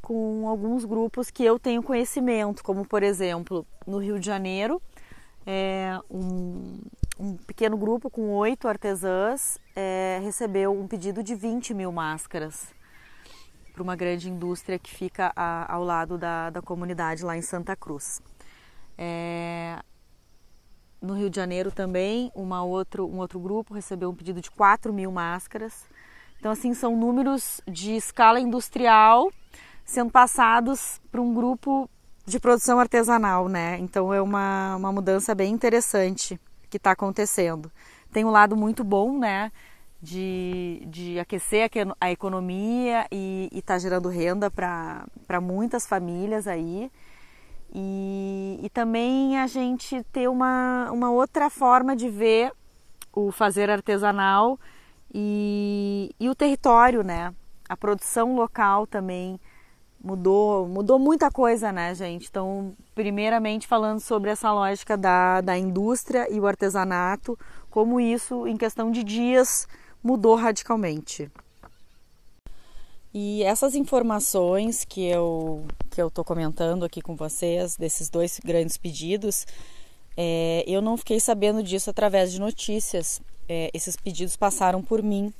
[0.00, 4.80] com alguns grupos que eu tenho conhecimento, como por exemplo no Rio de Janeiro
[5.44, 6.78] é, um,
[7.18, 12.74] um pequeno grupo com oito artesãs é, recebeu um pedido de 20 mil máscaras
[13.72, 17.74] para uma grande indústria que fica a, ao lado da, da comunidade lá em Santa
[17.74, 18.20] Cruz.
[18.98, 19.78] É,
[21.00, 24.92] no Rio de Janeiro também, uma outro, um outro grupo recebeu um pedido de 4
[24.92, 25.84] mil máscaras.
[26.38, 29.30] Então, assim, são números de escala industrial
[29.84, 31.88] sendo passados para um grupo
[32.26, 33.78] de produção artesanal, né?
[33.78, 36.40] Então, é uma, uma mudança bem interessante
[36.76, 37.70] que está acontecendo.
[38.12, 39.50] Tem um lado muito bom, né?
[40.00, 46.90] de, de aquecer a economia e estar tá gerando renda para muitas famílias aí.
[47.74, 52.52] E, e também a gente ter uma, uma outra forma de ver
[53.12, 54.58] o fazer artesanal
[55.12, 57.34] e, e o território, né?
[57.68, 59.40] A produção local também
[60.06, 62.28] mudou, mudou muita coisa, né, gente?
[62.30, 67.36] Então, primeiramente falando sobre essa lógica da, da indústria e o artesanato,
[67.68, 69.66] como isso em questão de dias
[70.02, 71.28] mudou radicalmente.
[73.12, 78.76] E essas informações que eu que eu estou comentando aqui com vocês desses dois grandes
[78.76, 79.46] pedidos,
[80.16, 83.20] é, eu não fiquei sabendo disso através de notícias.
[83.48, 85.32] É, esses pedidos passaram por mim.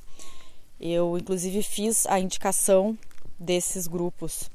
[0.79, 2.97] Eu inclusive fiz a indicação
[3.39, 4.49] desses grupos.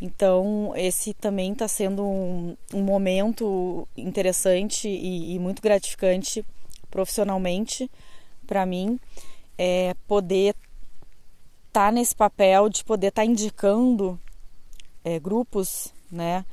[0.00, 6.44] Então esse também está sendo um, um, momento interessante e, e muito gratificante
[6.90, 7.90] profissionalmente
[8.46, 9.00] para mim
[9.56, 10.54] é, poder
[11.68, 14.20] estar tá nesse papel de poder estar tá indicando
[15.04, 16.44] é, grupos, né?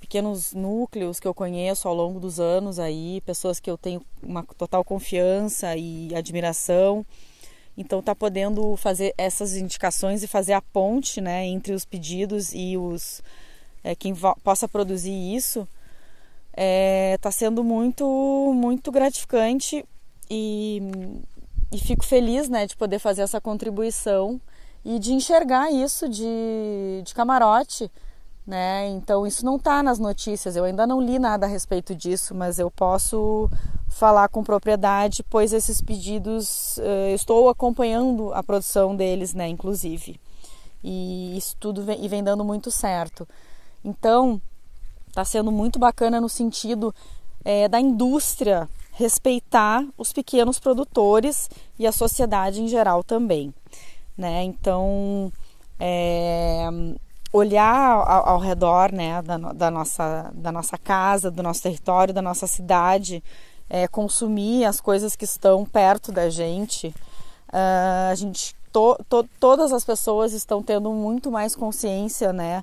[0.00, 4.42] Pequenos núcleos que eu conheço ao longo dos anos aí, pessoas que eu tenho uma
[4.42, 7.04] total confiança e admiração.
[7.80, 12.76] Então tá podendo fazer essas indicações e fazer a ponte, né, entre os pedidos e
[12.76, 13.22] os
[13.82, 14.14] é, quem
[14.44, 15.66] possa produzir isso,
[16.52, 19.82] está é, sendo muito muito gratificante
[20.30, 20.82] e
[21.72, 24.38] e fico feliz né, de poder fazer essa contribuição
[24.84, 27.90] e de enxergar isso de, de camarote.
[28.50, 28.88] Né?
[28.88, 32.58] Então, isso não está nas notícias, eu ainda não li nada a respeito disso, mas
[32.58, 33.48] eu posso
[33.88, 40.20] falar com propriedade, pois esses pedidos, uh, estou acompanhando a produção deles, né, inclusive.
[40.82, 43.24] E isso tudo vem, e vem dando muito certo.
[43.84, 44.42] Então,
[45.06, 46.92] está sendo muito bacana no sentido
[47.44, 53.54] é, da indústria respeitar os pequenos produtores e a sociedade em geral também.
[54.18, 54.42] Né?
[54.42, 55.32] Então,
[55.78, 56.68] é,
[57.32, 62.22] olhar ao, ao redor né, da, da, nossa, da nossa casa, do nosso território, da
[62.22, 63.22] nossa cidade,
[63.68, 66.88] é, consumir as coisas que estão perto da gente.
[67.48, 72.62] Uh, a gente to, to, todas as pessoas estão tendo muito mais consciência, né?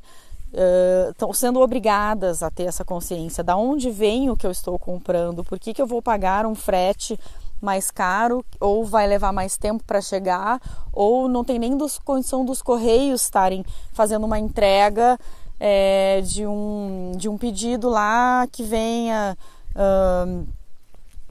[0.53, 3.43] Uh, estão sendo obrigadas a ter essa consciência.
[3.43, 5.43] Da onde vem o que eu estou comprando?
[5.43, 7.19] Por que, que eu vou pagar um frete
[7.61, 10.61] mais caro ou vai levar mais tempo para chegar
[10.93, 15.19] ou não tem nem dos, condição dos correios estarem fazendo uma entrega
[15.59, 19.37] é, de, um, de um pedido lá que venha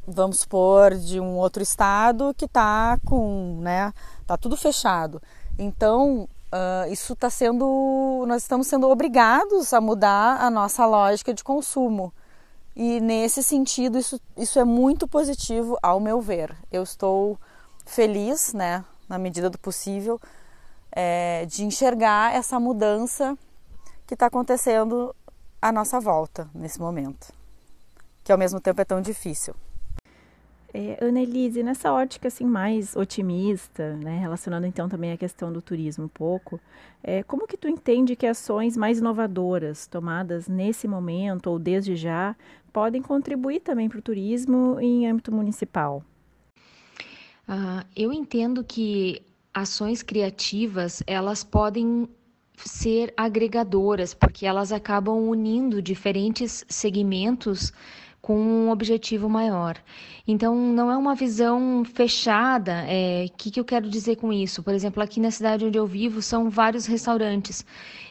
[0.07, 3.93] vamos supor de um outro estado que está com né
[4.27, 5.21] tá tudo fechado.
[5.59, 11.43] Então uh, isso está sendo nós estamos sendo obrigados a mudar a nossa lógica de
[11.43, 12.13] consumo
[12.77, 16.55] e nesse sentido, isso, isso é muito positivo ao meu ver.
[16.71, 17.39] Eu estou
[17.87, 20.21] feliz, né, na medida do possível,
[20.93, 23.37] é, de enxergar essa mudança
[24.07, 25.17] que está acontecendo
[25.61, 27.33] à nossa volta nesse momento,
[28.23, 29.55] que ao mesmo tempo é tão difícil.
[30.79, 35.63] É, Ana Elise, nessa ótica assim mais otimista, né, relacionando então também a questão do
[35.63, 36.61] turismo um pouco,
[37.03, 42.37] é, como que tu entende que ações mais inovadoras tomadas nesse momento ou desde já
[42.75, 46.05] podem contribuir também para o turismo em âmbito municipal?
[47.49, 49.23] Uh, eu entendo que
[49.55, 52.07] ações criativas elas podem
[52.55, 57.73] ser agregadoras porque elas acabam unindo diferentes segmentos
[58.27, 59.77] com um objetivo maior.
[60.27, 62.73] Então, não é uma visão fechada.
[62.73, 64.65] O é, que, que eu quero dizer com isso?
[64.65, 67.65] Por exemplo, aqui na cidade onde eu vivo são vários restaurantes.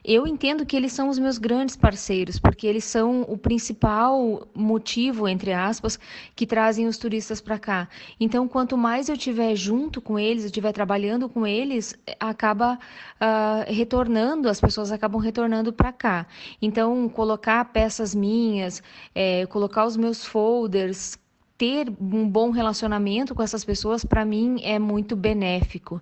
[0.08, 5.28] Eu entendo que eles são os meus grandes parceiros, porque eles são o principal motivo,
[5.28, 5.98] entre aspas,
[6.36, 7.90] que trazem os turistas para cá.
[8.20, 12.78] Então, quanto mais eu estiver junto com eles, eu estiver trabalhando com eles, acaba
[13.20, 16.28] uh, retornando, as pessoas acabam retornando para cá.
[16.62, 18.84] Então, colocar peças minhas,
[19.16, 21.18] é, colocar os meus folders,
[21.58, 26.02] ter um bom relacionamento com essas pessoas, para mim, é muito benéfico.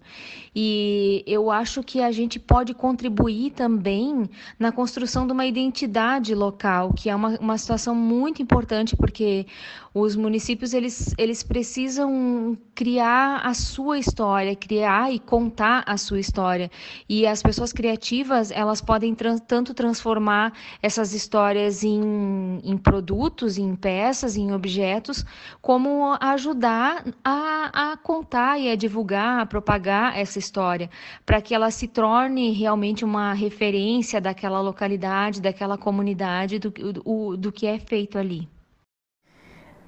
[0.55, 6.91] E eu acho que a gente pode contribuir também na construção de uma identidade local,
[6.93, 9.45] que é uma, uma situação muito importante, porque
[9.93, 16.71] os municípios eles, eles precisam criar a sua história, criar e contar a sua história.
[17.07, 23.75] E as pessoas criativas, elas podem trans, tanto transformar essas histórias em, em produtos, em
[23.75, 25.23] peças, em objetos,
[25.61, 30.89] como ajudar a, a contar e a divulgar, a propagar essa história,
[31.23, 37.51] para que ela se torne realmente uma referência daquela localidade, daquela comunidade, do, do, do
[37.51, 38.52] que é feito ali.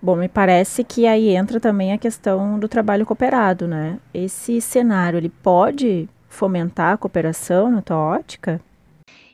[0.02, 3.98] Bom, me parece que aí entra também a questão do trabalho cooperado, né?
[4.14, 8.62] Esse cenário, ele pode fomentar a cooperação na tua ótica?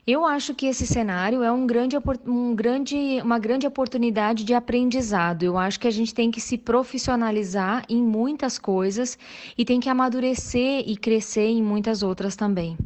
[0.04, 1.96] Eu acho que esse cenário é um grande,
[2.26, 5.44] um grande, uma grande oportunidade de aprendizado.
[5.44, 9.16] Eu acho que a gente tem que se profissionalizar em muitas coisas
[9.56, 12.76] e tem que amadurecer e crescer em muitas outras também.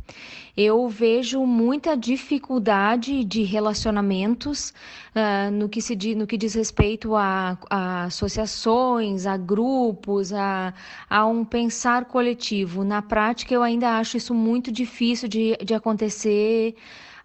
[0.57, 4.73] Eu vejo muita dificuldade de relacionamentos
[5.15, 10.73] uh, no, que se, no que diz respeito a, a associações, a grupos, a,
[11.11, 12.85] a um pensar coletivo.
[12.85, 16.75] Na prática, eu ainda acho isso muito difícil de, de acontecer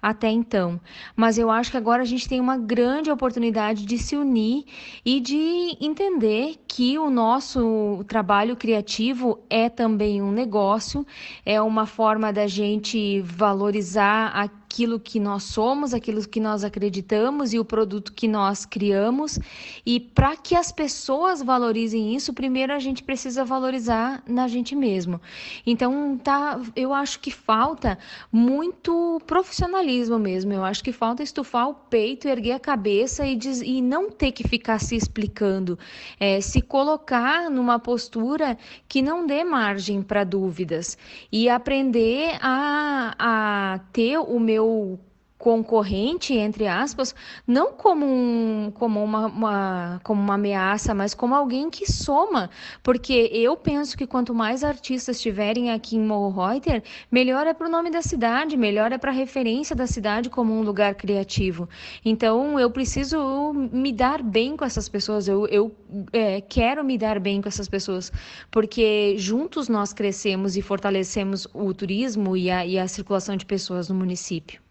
[0.02, 0.80] até então.
[1.16, 4.66] Mas eu acho que agora a gente tem uma grande oportunidade de se unir
[5.06, 11.06] e de entender que o nosso trabalho criativo é também um negócio,
[11.46, 17.54] é uma forma da gente valorizar a aquilo que nós somos, aquilo que nós acreditamos
[17.54, 19.38] e o produto que nós criamos.
[19.86, 25.20] E para que as pessoas valorizem isso, primeiro a gente precisa valorizar na gente mesmo.
[25.66, 27.98] Então, tá, eu acho que falta
[28.32, 30.54] muito profissionalismo mesmo.
[30.54, 34.32] Eu acho que falta estufar o peito, erguer a cabeça e, diz, e não ter
[34.32, 35.78] que ficar se explicando,
[36.18, 38.58] é, se colocar numa postura
[38.88, 40.98] que não dê margem para dúvidas
[41.30, 45.00] e aprender a, a ter o meu meu
[45.42, 47.16] concorrente, entre aspas,
[47.48, 52.52] não como, um, como, uma, uma, como uma ameaça, mas como alguém que soma,
[52.84, 57.68] porque eu penso que quanto mais artistas estiverem aqui em Morro Reuter, melhor é para
[57.68, 61.68] o nome da cidade, melhor é para a referência da cidade como um lugar criativo.
[62.06, 65.76] Então, eu preciso me dar bem com essas pessoas, eu, eu
[66.14, 68.12] é, quero me dar bem com essas pessoas,
[68.52, 73.90] porque juntos nós crescemos e fortalecemos o turismo e a, e a circulação de pessoas
[73.90, 74.62] no município.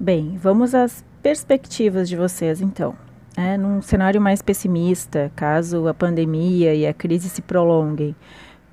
[0.00, 2.96] Bem, vamos às perspectivas de vocês então.
[3.36, 8.16] É, num cenário mais pessimista, caso a pandemia e a crise se prolonguem,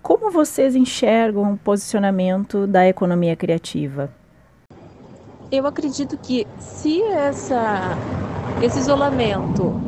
[0.02, 4.10] como vocês enxergam o posicionamento da economia criativa?
[5.52, 7.98] eu acredito que se essa,
[8.62, 9.80] esse isolamento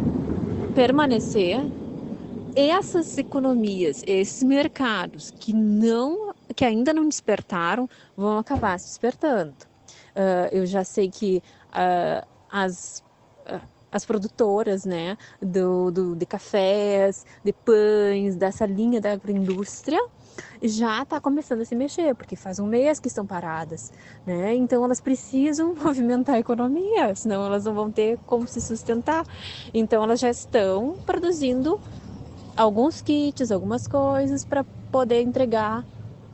[0.73, 1.59] permanecer,
[2.55, 9.68] essas economias, esses mercados que não, que ainda não despertaram, vão acabar se despertando.
[10.15, 13.03] Uh, eu já sei que uh, as
[13.47, 19.99] uh, as produtoras, né, do, do, de cafés, de pães, dessa linha da agroindústria,
[20.61, 23.91] já está começando a se mexer, porque faz um mês que estão paradas,
[24.25, 24.53] né?
[24.55, 29.25] Então elas precisam movimentar a economia, senão elas não vão ter como se sustentar.
[29.73, 31.79] Então elas já estão produzindo
[32.55, 35.83] alguns kits, algumas coisas para poder entregar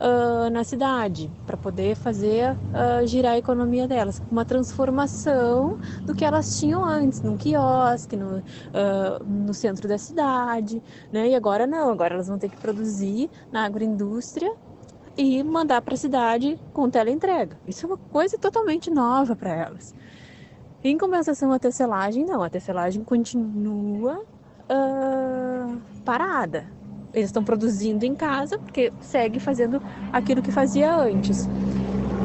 [0.00, 4.22] uh, na cidade, para poder fazer uh, girar a economia delas.
[4.30, 10.82] Uma transformação do que elas tinham antes, num quiosque, no, uh, no centro da cidade.
[11.12, 11.28] Né?
[11.28, 14.52] E agora não, agora elas vão ter que produzir na agroindústria
[15.16, 17.58] e mandar para a cidade com teleentrega.
[17.66, 19.94] Isso é uma coisa totalmente nova para elas.
[20.84, 24.22] Em compensação, a tecelagem, não, a tecelagem continua
[24.70, 26.75] uh, parada.
[27.16, 29.80] Eles estão produzindo em casa porque segue fazendo
[30.12, 31.48] aquilo que fazia antes.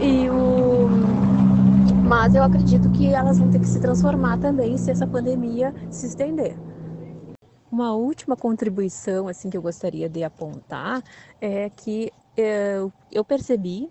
[0.02, 0.90] E o
[2.06, 6.08] mas eu acredito que elas vão ter que se transformar também se essa pandemia se
[6.08, 6.58] estender.
[7.72, 11.02] Uma última contribuição assim que eu gostaria de apontar
[11.40, 13.90] é que eu, é, eu percebi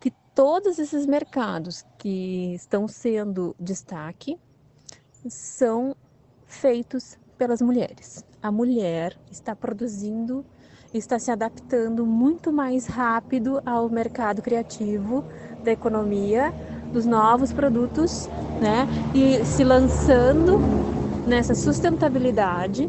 [0.00, 4.38] que todos esses mercados que estão sendo destaque
[5.28, 5.94] são
[6.46, 8.24] feitos pelas mulheres.
[8.40, 10.44] A mulher está produzindo,
[10.94, 15.24] está se adaptando muito mais rápido ao mercado criativo
[15.64, 16.52] da economia,
[16.92, 18.28] dos novos produtos,
[18.60, 18.86] né?
[19.12, 20.58] E se lançando
[21.26, 22.88] nessa sustentabilidade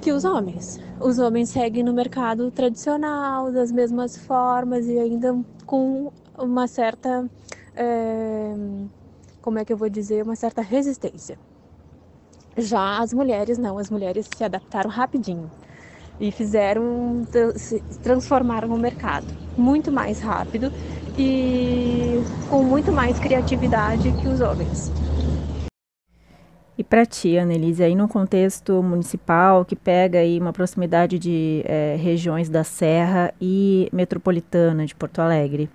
[0.00, 0.80] que os homens.
[0.98, 7.28] Os homens seguem no mercado tradicional, das mesmas formas e ainda com uma certa.
[7.76, 8.54] É,
[9.42, 10.22] como é que eu vou dizer?
[10.24, 11.38] Uma certa resistência.
[12.56, 15.50] Já as mulheres não, as mulheres se adaptaram rapidinho
[16.20, 17.26] e fizeram
[17.56, 19.26] se transformaram o mercado
[19.56, 20.72] muito mais rápido
[21.18, 24.90] e com muito mais criatividade que os homens.
[26.76, 31.96] E para ti, Annelise, aí no contexto municipal, que pega aí uma proximidade de é,
[32.00, 35.68] regiões da Serra e metropolitana de Porto Alegre,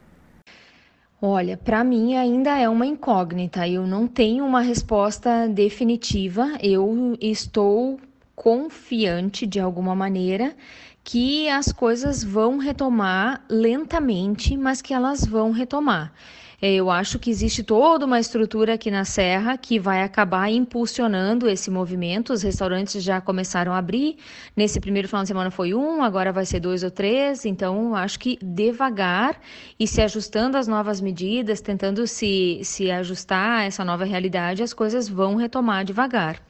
[1.21, 3.67] Olha, para mim ainda é uma incógnita.
[3.67, 6.57] Eu não tenho uma resposta definitiva.
[6.61, 7.99] Eu estou
[8.35, 10.55] confiante de alguma maneira
[11.03, 16.13] que as coisas vão retomar lentamente, mas que elas vão retomar.
[16.59, 21.47] É, eu acho que existe toda uma estrutura aqui na Serra que vai acabar impulsionando
[21.47, 22.33] esse movimento.
[22.33, 24.17] Os restaurantes já começaram a abrir.
[24.55, 27.45] Nesse primeiro final de semana foi um, agora vai ser dois ou três.
[27.45, 29.39] Então, acho que devagar
[29.79, 34.73] e se ajustando às novas medidas, tentando se, se ajustar a essa nova realidade, as
[34.73, 36.41] coisas vão retomar devagar.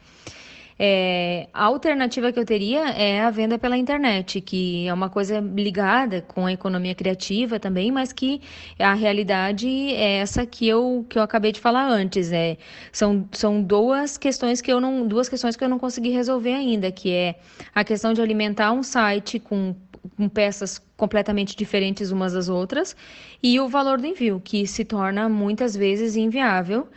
[0.78, 5.40] É, a alternativa que eu teria é a venda pela internet, que é uma coisa
[5.40, 8.40] ligada com a economia criativa também, mas que
[8.78, 12.30] a realidade é essa que eu, que eu acabei de falar antes.
[12.32, 12.56] É,
[12.92, 16.92] são, são duas questões que eu não duas questões que eu não consegui resolver ainda,
[16.92, 17.34] que é
[17.74, 19.74] a questão de alimentar um site com
[20.16, 22.96] com peças completamente diferentes umas das outras,
[23.42, 26.88] e o valor do envio, que se torna muitas vezes inviável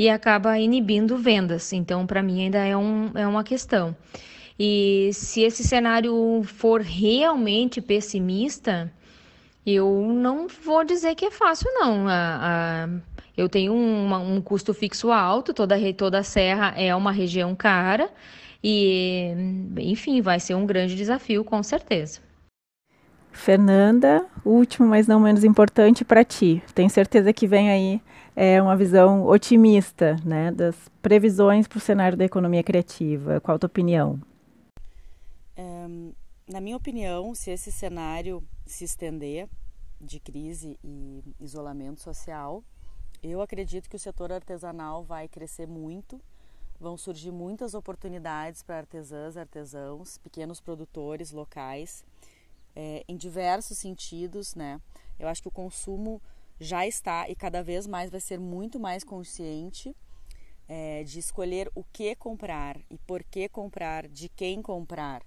[0.00, 1.74] e acaba inibindo vendas.
[1.74, 3.94] Então, para mim, ainda é, um, é uma questão.
[4.58, 8.90] E se esse cenário for realmente pessimista,
[9.66, 12.08] eu não vou dizer que é fácil, não.
[12.08, 12.88] A, a,
[13.36, 18.10] eu tenho um, um custo fixo alto, toda, toda a serra é uma região cara,
[18.64, 19.34] e,
[19.76, 22.20] enfim, vai ser um grande desafio, com certeza.
[23.30, 26.62] Fernanda, último, mas não menos importante para ti.
[26.74, 28.00] Tenho certeza que vem aí
[28.34, 33.40] é, uma visão otimista né, das previsões para o cenário da economia criativa.
[33.40, 34.20] Qual a tua opinião?
[35.58, 36.12] Um,
[36.48, 39.48] na minha opinião, se esse cenário se estender
[40.00, 42.64] de crise e isolamento social,
[43.22, 46.20] eu acredito que o setor artesanal vai crescer muito.
[46.78, 52.02] Vão surgir muitas oportunidades para artesãs, artesãos, pequenos produtores locais
[52.74, 54.80] é, em diversos sentidos, né?
[55.18, 56.22] Eu acho que o consumo
[56.60, 59.96] já está e cada vez mais vai ser muito mais consciente
[60.68, 65.22] é, de escolher o que comprar e por que comprar, de quem comprar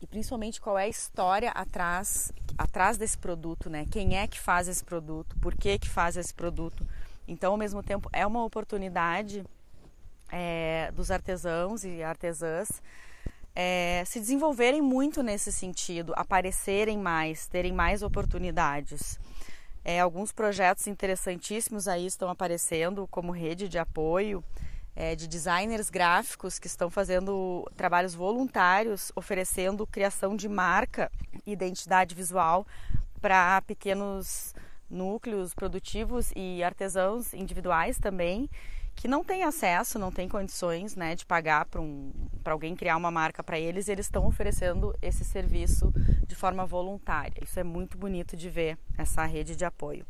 [0.00, 3.86] e principalmente qual é a história atrás atrás desse produto, né?
[3.90, 6.84] Quem é que faz esse produto, por que que faz esse produto.
[7.26, 9.44] Então, ao mesmo tempo, é uma oportunidade
[10.32, 12.82] é, dos artesãos e artesãs
[13.54, 19.18] é, se desenvolverem muito nesse sentido, aparecerem mais, terem mais oportunidades.
[19.90, 24.44] É, alguns projetos interessantíssimos aí estão aparecendo como rede de apoio
[24.94, 31.10] é, de designers gráficos que estão fazendo trabalhos voluntários, oferecendo criação de marca
[31.46, 32.66] e identidade visual
[33.18, 34.54] para pequenos
[34.90, 38.46] núcleos produtivos e artesãos individuais também
[38.98, 42.12] que não têm acesso, não têm condições né, de pagar para um,
[42.44, 45.92] alguém criar uma marca para eles, eles estão oferecendo esse serviço
[46.26, 47.40] de forma voluntária.
[47.40, 50.04] Isso é muito bonito de ver, essa rede de apoio.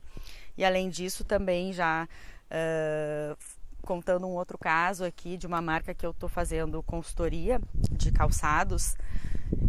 [0.57, 2.09] E além disso, também já
[2.51, 3.37] uh,
[3.83, 7.61] contando um outro caso aqui de uma marca que eu estou fazendo consultoria
[7.93, 8.97] de calçados,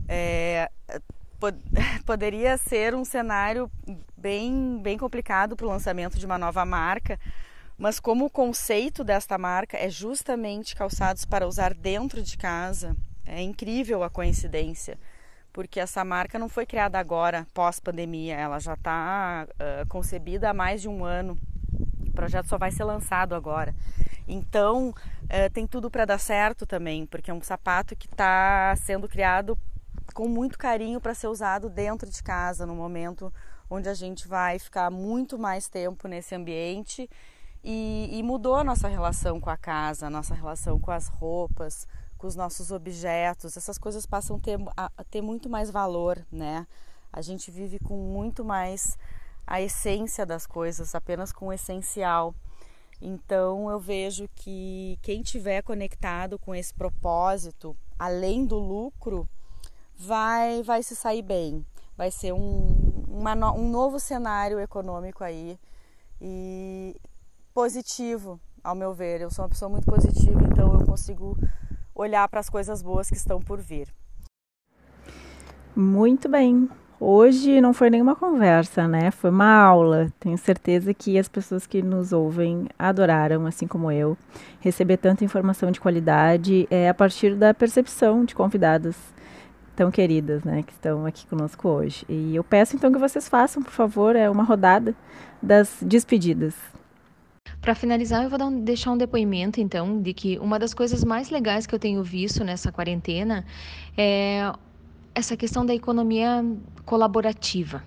[0.08, 0.72] é,
[1.42, 1.58] pod
[2.06, 3.70] poderia ser um cenário
[4.16, 7.20] bem, bem complicado para o lançamento de uma nova marca,
[7.80, 12.94] mas como o conceito desta marca é justamente calçados para usar dentro de casa,
[13.26, 15.00] é incrível a coincidência,
[15.54, 20.82] porque essa marca não foi criada agora, pós-pandemia, ela já está uh, concebida há mais
[20.82, 21.38] de um ano.
[22.06, 23.74] O projeto só vai ser lançado agora.
[24.28, 29.08] Então, uh, tem tudo para dar certo também, porque é um sapato que está sendo
[29.08, 29.58] criado
[30.14, 33.32] com muito carinho para ser usado dentro de casa, no momento
[33.70, 37.10] onde a gente vai ficar muito mais tempo nesse ambiente
[37.64, 41.88] e, e, mudou a nossa relação com a casa, a nossa relação com as roupas,
[42.18, 43.58] com os nossos objetos.
[43.58, 46.66] Essas coisas passam a ter, a, ter muito mais valor, né?
[47.12, 48.98] A gente vive com muito mais
[49.46, 52.34] a essência das coisas, apenas com o essencial.
[53.02, 59.28] Então eu vejo que quem tiver conectado com esse propósito, além do lucro,
[59.96, 61.66] vai vai se sair bem.
[61.98, 65.60] Vai ser um, uma, um novo cenário econômico aí.
[66.22, 66.96] E
[67.60, 69.20] positivo, ao meu ver.
[69.20, 71.38] Eu sou uma pessoa muito positiva, então eu consigo
[71.94, 73.94] olhar para as coisas boas que estão por vir.
[75.76, 76.70] Muito bem.
[76.98, 79.12] Hoje não foi nenhuma conversa, né?
[79.12, 80.08] Foi uma aula.
[80.22, 84.18] Tenho certeza que as pessoas que nos ouvem adoraram, assim como eu,
[84.62, 88.96] receber tanta informação de qualidade é a partir da percepção de convidadas
[89.76, 92.06] tão queridas, né, que estão aqui conosco hoje.
[92.08, 94.96] E eu peço então que vocês façam, por favor, é uma rodada
[95.44, 96.79] das despedidas.
[97.62, 101.30] Para finalizar, eu vou um, deixar um depoimento, então, de que uma das coisas mais
[101.30, 103.46] legais que eu tenho visto nessa quarentena
[103.98, 104.52] é
[105.14, 106.44] essa questão da economia
[106.86, 107.84] colaborativa,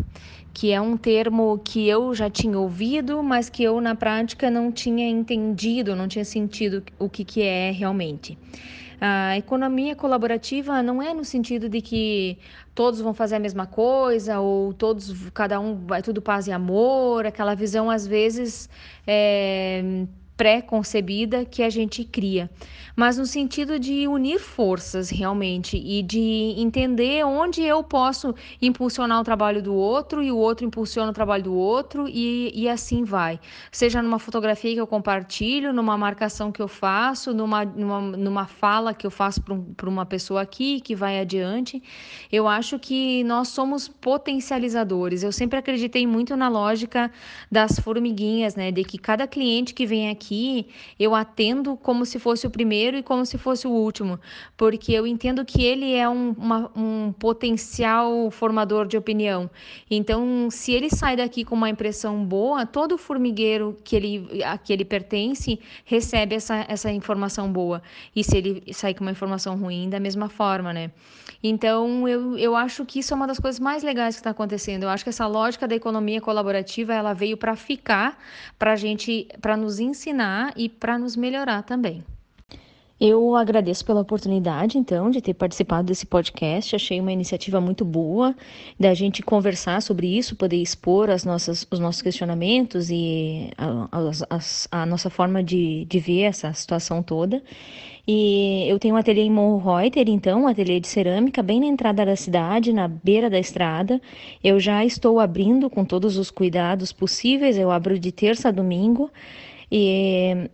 [0.53, 4.71] que é um termo que eu já tinha ouvido, mas que eu na prática não
[4.71, 8.39] tinha entendido, não tinha sentido o que, que é realmente.
[9.05, 12.39] A economia colaborativa não é no sentido de que
[12.73, 17.27] todos vão fazer a mesma coisa ou todos, cada um vai tudo paz e amor,
[17.27, 18.71] aquela visão às vezes
[19.05, 22.49] é, pré-concebida que a gente cria,
[22.97, 29.25] mas no sentido de unir forças realmente e de entender onde eu posso impulsionar o
[29.25, 33.39] trabalho do outro e o outro impulsiona o trabalho do outro e, e assim vai.
[33.71, 38.95] Seja numa fotografia que eu compartilho, numa marcação que eu faço, numa, numa, numa fala
[38.95, 41.83] que eu faço para um, uma pessoa aqui que vai adiante.
[42.31, 45.23] Eu acho que nós somos potencializadores.
[45.23, 47.11] Eu sempre acreditei muito na lógica
[47.51, 48.73] das formiguinhas, né?
[48.73, 50.69] De que cada cliente que vem aqui aqui,
[50.99, 54.19] eu atendo como se fosse o primeiro e como se fosse o último,
[54.57, 59.51] porque eu entendo que ele é um, uma, um potencial formador de opinião.
[59.91, 64.73] Então, se ele sai daqui com uma impressão boa, todo formigueiro que ele, a que
[64.73, 67.83] ele pertence recebe essa, essa informação boa.
[68.15, 70.91] E se ele sair com uma informação ruim, da mesma forma, né?
[71.43, 74.85] Então, eu, eu acho que isso é uma das coisas mais legais que está acontecendo.
[74.85, 78.17] Eu acho que essa lógica da economia colaborativa, ela veio para ficar,
[78.59, 82.05] para gente, para nos ensinar e para nos melhorar também.
[83.01, 86.77] Eu agradeço pela oportunidade, então, de ter participado desse podcast.
[86.77, 88.35] Achei uma iniciativa muito boa
[88.79, 94.83] da gente conversar sobre isso, poder expor as nossas, os nossos questionamentos e a, a,
[94.83, 97.43] a nossa forma de, de ver essa situação toda.
[98.07, 102.05] E eu tenho um ateliê em Monreuter, então, um ateliê de cerâmica, bem na entrada
[102.05, 104.01] da cidade, na beira da estrada.
[104.43, 109.11] Eu já estou abrindo com todos os cuidados possíveis, eu abro de terça a domingo.
[109.71, 110.49] E,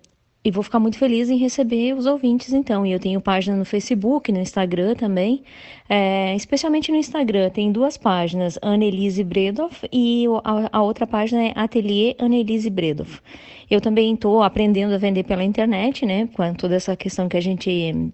[0.45, 2.87] e vou ficar muito feliz em receber os ouvintes, então.
[2.87, 5.43] E eu tenho página no Facebook, no Instagram também.
[5.89, 11.53] É, especialmente no Instagram, tem duas páginas, Annelise Bredoff e a, a outra página é
[11.55, 13.21] Ateliê Annelise Bredoff.
[13.71, 16.29] Eu também estou aprendendo a vender pela internet, né?
[16.33, 18.11] Com toda essa questão que a gente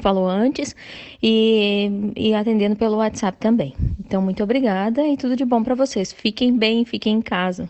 [0.00, 0.76] falou antes
[1.22, 3.74] e, e atendendo pelo WhatsApp também.
[3.98, 6.12] Então, muito obrigada e tudo de bom para vocês.
[6.12, 7.68] Fiquem bem, fiquem em casa.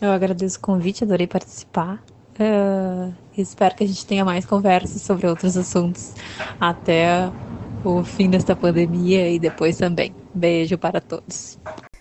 [0.00, 2.04] Eu agradeço o convite, adorei participar.
[2.38, 6.14] Uh, espero que a gente tenha mais conversas sobre outros assuntos
[6.60, 7.30] até
[7.84, 10.14] o fim desta pandemia e depois também.
[10.34, 11.58] Beijo para todos.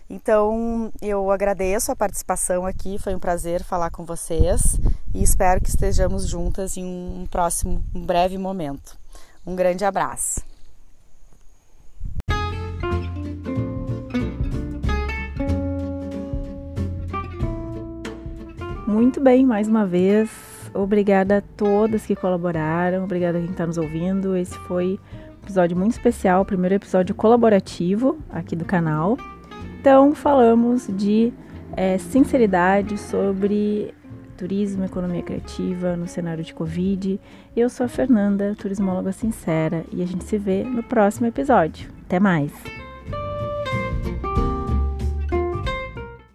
[0.09, 4.79] Então, eu agradeço a participação aqui, foi um prazer falar com vocês
[5.13, 8.97] e espero que estejamos juntas em um próximo, um breve momento.
[9.45, 10.52] Um grande abraço.
[18.93, 20.29] Muito bem, mais uma vez.
[20.71, 24.37] Obrigada a todas que colaboraram, obrigada a quem está nos ouvindo.
[24.37, 24.99] Esse foi
[25.31, 29.17] um episódio muito especial, o primeiro episódio colaborativo aqui do canal.
[29.79, 31.33] Então, falamos de
[31.75, 33.95] é, sinceridade sobre
[34.37, 37.19] turismo, economia criativa no cenário de Covid.
[37.55, 41.89] Eu sou a Fernanda, turismóloga sincera, e a gente se vê no próximo episódio.
[42.05, 42.82] Até mais!